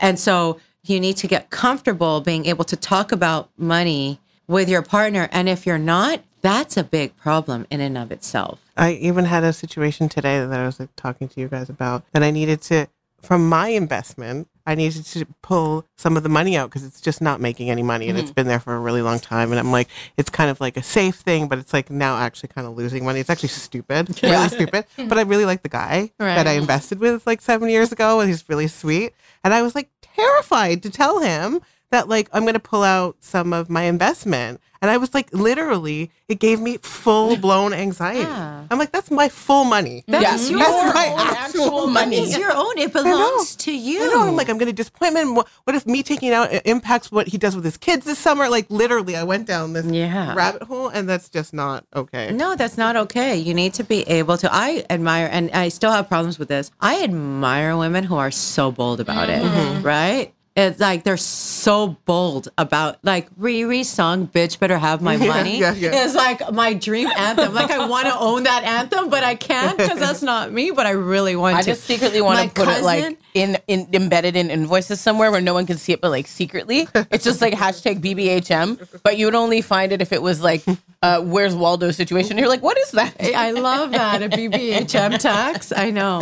[0.00, 4.82] And so you need to get comfortable being able to talk about money with your
[4.82, 8.60] partner and if you're not, that's a big problem in and of itself.
[8.76, 12.04] I even had a situation today that I was like, talking to you guys about
[12.12, 12.88] that I needed to,
[13.22, 17.20] from my investment, I needed to pull some of the money out because it's just
[17.20, 18.34] not making any money and it's mm-hmm.
[18.34, 19.50] been there for a really long time.
[19.52, 22.48] And I'm like, it's kind of like a safe thing, but it's like now actually
[22.48, 23.20] kind of losing money.
[23.20, 24.86] It's actually stupid, really stupid.
[24.96, 28.28] But I really like the guy that I invested with like seven years ago and
[28.28, 29.14] he's really sweet.
[29.42, 31.60] And I was like terrified to tell him
[31.94, 34.60] that like I'm gonna pull out some of my investment.
[34.82, 38.30] And I was like, literally, it gave me full blown anxiety.
[38.70, 40.04] I'm like, that's my full money.
[40.06, 42.16] That's Yes, your your my own actual actual money.
[42.18, 42.76] It's your own.
[42.76, 44.02] It belongs to you.
[44.04, 44.28] I know.
[44.28, 45.36] I'm like, I'm going to disappointment.
[45.36, 48.18] What, what if me taking it out impacts what he does with his kids this
[48.18, 48.50] summer?
[48.50, 50.34] Like, literally, I went down this Yeah.
[50.34, 52.30] rabbit hole, and that's just not okay.
[52.32, 53.38] No, that's not okay.
[53.38, 54.52] You need to be able to.
[54.52, 56.70] I admire, and I still have problems with this.
[56.78, 59.78] I admire women who are so bold about Mm-hmm.
[59.78, 60.34] it, right?
[60.56, 65.74] It's like they're so bold about like Riri's song "Bitch Better Have My Money." yeah,
[65.74, 66.04] yeah.
[66.04, 67.52] It's like my dream anthem.
[67.54, 70.70] Like I want to own that anthem, but I can't because that's not me.
[70.70, 71.70] But I really want I to.
[71.70, 75.00] I just secretly want My to put it like cousin- in, in embedded in invoices
[75.00, 76.88] somewhere where no one can see it, but like secretly.
[77.10, 80.62] It's just like hashtag BBHM, but you would only find it if it was like,
[81.02, 82.38] uh, "Where's Waldo?" situation.
[82.38, 83.14] You're like, what is that?
[83.20, 85.72] I love that a BBHM tax.
[85.72, 86.20] I know.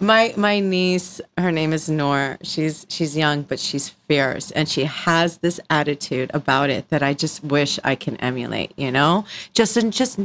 [0.00, 2.38] My my niece, her name is Nor.
[2.42, 7.14] She's she's young, but she's fierce, and she has this attitude about it that I
[7.14, 8.72] just wish I can emulate.
[8.76, 10.18] You know, just and just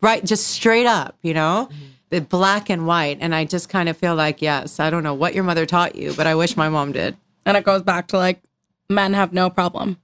[0.00, 1.16] right, just straight up.
[1.22, 1.68] You know.
[1.68, 5.14] The black and white, and I just kind of feel like, yes, I don't know
[5.14, 7.16] what your mother taught you, but I wish my mom did.
[7.46, 8.42] And it goes back to like
[8.88, 9.96] men have no problem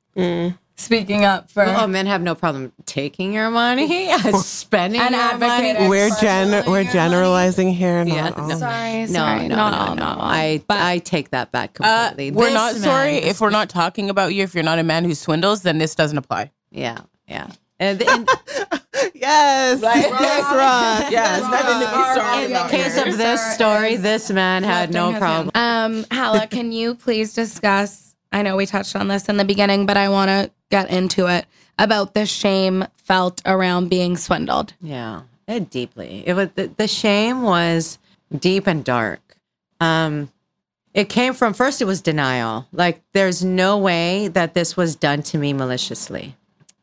[0.79, 5.45] speaking up for Oh, men have no problem taking your money, spending And your money.
[5.71, 5.89] advocating.
[5.89, 6.89] We're gen we're money.
[6.93, 8.05] generalizing here.
[8.05, 8.49] Not Yeah, all.
[8.49, 8.59] no.
[8.59, 10.03] Sorry, No, sorry, no, not no, all, no.
[10.05, 10.19] not.
[10.21, 12.31] I But- I take that back Uh, completely.
[12.39, 14.43] we're not sorry if we're not talking about you.
[14.45, 16.51] If you're not a man who swindles, then this doesn't apply.
[16.71, 17.49] Yeah, yeah.
[17.79, 18.29] And, and
[19.15, 19.97] Yes, Right.
[20.03, 21.11] yes, Ross.
[21.11, 25.17] Yes, nothing to be sorry in the case of this story, this man had no
[25.19, 25.51] problem.
[25.55, 28.15] Um, Hala, can you please discuss?
[28.33, 31.27] I know we touched on this in the beginning, but I want to get into
[31.27, 31.47] it
[31.79, 34.73] about the shame felt around being swindled.
[34.81, 36.23] Yeah, it deeply.
[36.27, 37.99] It was the, the shame was
[38.37, 39.21] deep and dark.
[39.81, 40.31] Um,
[40.95, 41.81] it came from first.
[41.83, 42.67] It was denial.
[42.73, 46.35] Like there's no way that this was done to me maliciously.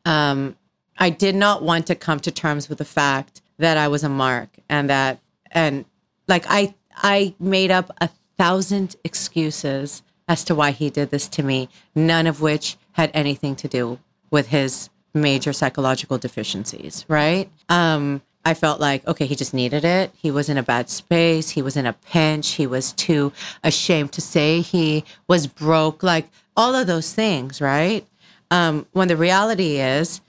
[0.04, 0.56] Um,
[0.98, 4.08] I did not want to come to terms with the fact that I was a
[4.08, 5.18] mark and that
[5.50, 5.84] and
[6.28, 11.42] like I I made up a thousand excuses as to why he did this to
[11.42, 13.98] me, none of which had anything to do
[14.30, 17.50] with his major psychological deficiencies, right?
[17.68, 20.12] Um I felt like okay, he just needed it.
[20.16, 23.32] He was in a bad space, he was in a pinch, he was too
[23.62, 28.06] ashamed to say he was broke, like all of those things, right?
[28.50, 30.20] Um when the reality is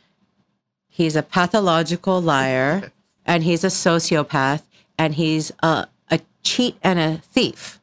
[0.95, 2.91] he's a pathological liar
[3.25, 4.63] and he's a sociopath
[4.97, 7.79] and he's a, a cheat and a thief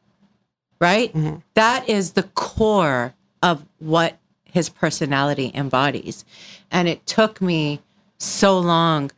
[0.83, 1.13] right?
[1.13, 1.37] Mm-hmm.
[1.53, 6.25] That is the core of what his personality embodies.
[6.71, 7.79] And it took me
[8.17, 9.09] so long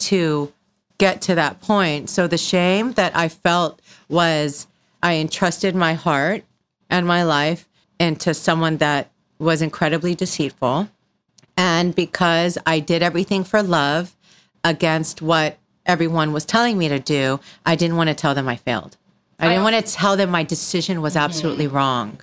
[0.00, 0.52] to
[0.98, 2.10] get to that point.
[2.10, 4.66] So the shame that i felt was
[5.02, 6.44] i entrusted my heart
[6.90, 10.88] and my life into someone that was incredibly deceitful
[11.56, 14.16] and because I did everything for love
[14.62, 18.56] against what everyone was telling me to do, I didn't want to tell them I
[18.56, 18.96] failed.
[19.38, 21.24] I didn't want to tell them my decision was mm-hmm.
[21.24, 22.20] absolutely wrong.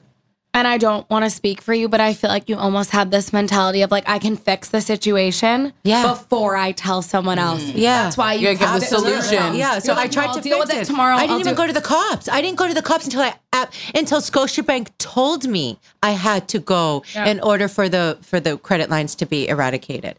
[0.54, 3.10] And I don't want to speak for you, but I feel like you almost had
[3.10, 6.10] this mentality of like, I can fix the situation Yeah.
[6.10, 7.42] before I tell someone mm.
[7.42, 7.64] else.
[7.64, 8.04] Yeah.
[8.04, 9.56] That's why you You gotta give the solution.
[9.56, 11.16] Yeah, so You're I like, tried "No, to I'll deal fix with it it tomorrow.
[11.16, 12.28] I didn't I'll even go it." to the cops.
[12.28, 16.50] I didn't go to the cops until I ap- until Scotiabank told me I had
[16.50, 20.18] to go in order for the for the credit lines to be eradicated.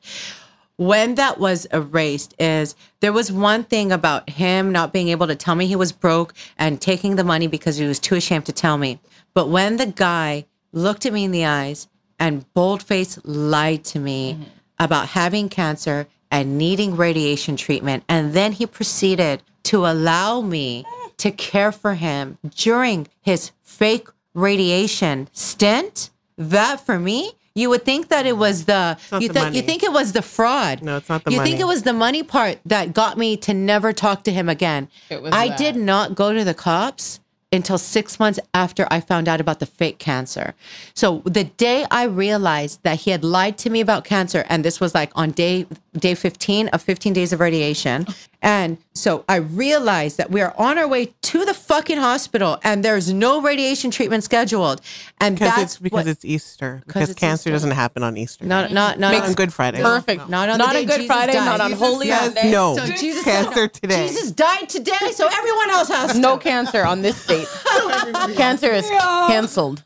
[0.76, 5.36] When that was erased, is there was one thing about him not being able to
[5.36, 8.52] tell me he was broke and taking the money because he was too ashamed to
[8.52, 9.00] tell me.
[9.34, 14.34] But when the guy looked at me in the eyes and boldface lied to me
[14.34, 14.44] mm-hmm.
[14.78, 18.02] about having cancer and needing radiation treatment.
[18.08, 20.84] And then he proceeded to allow me
[21.18, 26.10] to care for him during his fake radiation stint.
[26.38, 29.82] That for me, you would think that it was the, not you, the you think
[29.82, 30.82] it was the fraud.
[30.82, 31.34] No, it's not the money.
[31.34, 31.50] you money.
[31.50, 34.88] think it was the money part that got me to never talk to him again.
[35.10, 35.58] It was I that.
[35.58, 37.20] did not go to the cops
[37.52, 40.54] until six months after I found out about the fake cancer.
[40.94, 44.80] So the day I realized that he had lied to me about cancer, and this
[44.80, 45.66] was like on day
[45.98, 48.06] day 15 of 15 days of radiation.
[48.40, 52.84] And so I realized that we are on our way to the fucking hospital and
[52.84, 54.80] there's no radiation treatment scheduled.
[55.20, 56.82] And Because that's it's because what, it's Easter.
[56.86, 57.52] Because it's cancer Easter.
[57.52, 58.44] doesn't happen on Easter.
[58.44, 59.82] not not not Not on Good Friday.
[59.82, 60.28] Perfect.
[60.28, 61.44] Not on the not day on Good Jesus Friday, died.
[61.44, 62.50] not on Jesus Holy Yes, Monday.
[62.50, 62.76] no.
[62.76, 64.08] So Jesus cancer today.
[64.08, 66.18] Jesus died today, so everyone else has to.
[66.18, 67.46] No cancer on this date.
[68.36, 69.84] cancer is canceled.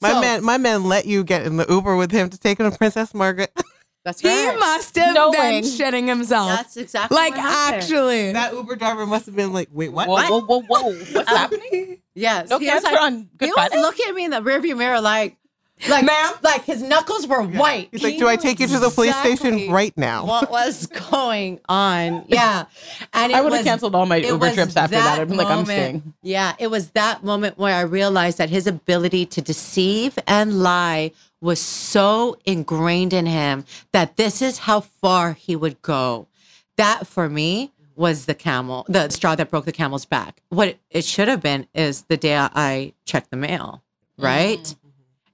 [0.00, 2.60] my So- man, my man let you get in the Uber with him to take
[2.60, 3.50] him to Princess Margaret.
[4.04, 4.58] That's He right.
[4.58, 5.32] must have Knowing.
[5.32, 6.48] been shitting himself.
[6.50, 7.82] That's exactly like what happened.
[7.82, 8.32] actually.
[8.32, 10.92] that Uber driver must have been like, "Wait, what?" Whoa, whoa, whoa, whoa.
[10.94, 11.98] What's um, happening?
[12.14, 12.48] Yes.
[12.48, 13.76] No he was cancer like, on Good he Friday?
[13.76, 15.36] was looking at me in the rearview mirror like,
[15.88, 17.88] Like, ma'am, like his knuckles were white.
[17.90, 20.50] He's like, He "Do I take you to the police exactly station right now?" What
[20.50, 22.24] was going on?
[22.28, 22.64] Yeah,
[23.14, 25.20] and I would've canceled all my Uber trips after that.
[25.20, 26.14] I'd been like, I'm moment- staying.
[26.22, 31.12] Yeah, it was that moment where I realized that his ability to deceive and lie
[31.40, 36.26] was so ingrained in him that this is how far he would go.
[36.76, 40.42] That for me was the camel, the straw that broke the camel's back.
[40.50, 43.82] What it, it should have been is the day I checked the mail,
[44.18, 44.58] right?
[44.58, 44.76] Mm.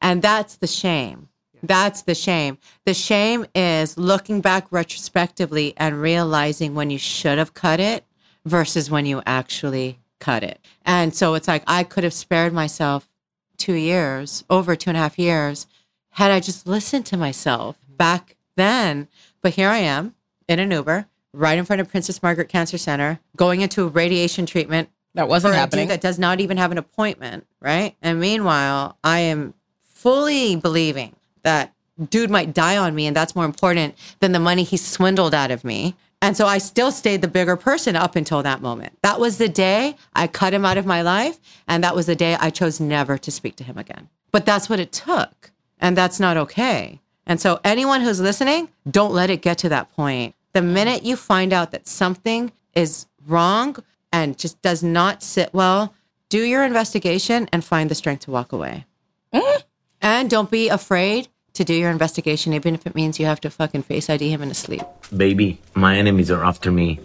[0.07, 1.29] And that's the shame.
[1.65, 2.59] That's the shame.
[2.85, 8.05] The shame is looking back retrospectively and realizing when you should have cut it
[8.45, 10.61] versus when you actually cut it.
[10.85, 13.09] And so it's like I could have spared myself
[13.57, 15.67] two years, over two and a half years,
[16.11, 17.97] had I just listened to myself mm-hmm.
[17.97, 19.09] back then.
[19.43, 20.15] But here I am
[20.47, 24.47] in an Uber, right in front of Princess Margaret Cancer Center, going into a radiation
[24.47, 25.89] treatment That wasn't happening.
[25.89, 27.97] that does not even have an appointment, right?
[28.03, 29.55] And meanwhile, I am
[29.97, 31.73] fully believing that
[32.11, 35.51] dude might die on me, and that's more important than the money he swindled out
[35.51, 35.97] of me.
[36.21, 38.99] And so I still stayed the bigger person up until that moment.
[39.03, 42.15] That was the day I cut him out of my life, and that was the
[42.15, 44.09] day I chose never to speak to him again.
[44.33, 47.01] But that's what it took, and that's not okay.
[47.27, 50.35] And so anyone who's listening, don't let it get to that point.
[50.53, 53.77] The minute you find out that something is wrong
[54.13, 55.95] and just does not sit well,
[56.29, 58.85] do your investigation and find the strength to walk away.
[59.33, 59.63] Mm.
[60.07, 63.51] And don't be afraid to do your investigation, even if it means you have to
[63.51, 64.83] fucking face ID him in his sleep.
[65.15, 67.01] Baby, my enemies are after me.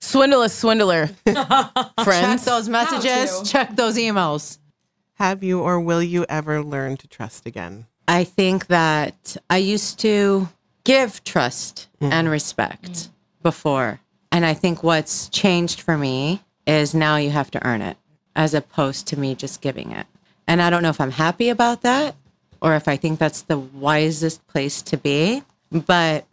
[0.00, 1.10] Swindle is swindler.
[1.26, 2.46] Check Friends.
[2.46, 4.58] those messages, check those emails.
[5.16, 7.86] Have you or will you ever learn to trust again?
[8.08, 10.48] I think that I used to
[10.84, 12.10] give trust mm.
[12.10, 13.10] and respect
[13.42, 14.00] before.
[14.30, 17.98] And I think what's changed for me is now you have to earn it
[18.34, 20.06] as opposed to me just giving it.
[20.52, 22.14] And I don't know if I'm happy about that
[22.60, 26.26] or if I think that's the wisest place to be, but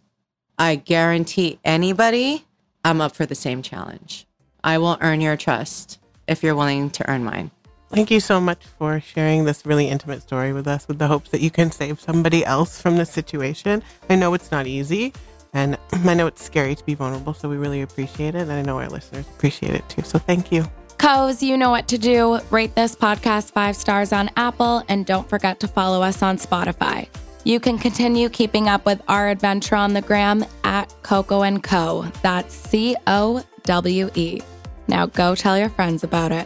[0.57, 2.45] I guarantee anybody
[2.83, 4.27] I'm up for the same challenge.
[4.61, 7.49] I will earn your trust if you're willing to earn mine.
[7.91, 11.29] Thank you so much for sharing this really intimate story with us with the hopes
[11.29, 13.81] that you can save somebody else from this situation.
[14.09, 15.13] I know it's not easy
[15.53, 18.41] and I know it's scary to be vulnerable, so we really appreciate it.
[18.41, 20.01] And I know our listeners appreciate it too.
[20.01, 20.69] So thank you.
[20.99, 22.39] Co's, you know what to do.
[22.51, 27.07] Rate this podcast five stars on Apple and don't forget to follow us on Spotify.
[27.45, 32.05] You can continue keeping up with our adventure on the gram at Coco and Co.
[32.21, 34.41] That's C O W E.
[34.89, 36.45] Now go tell your friends about it.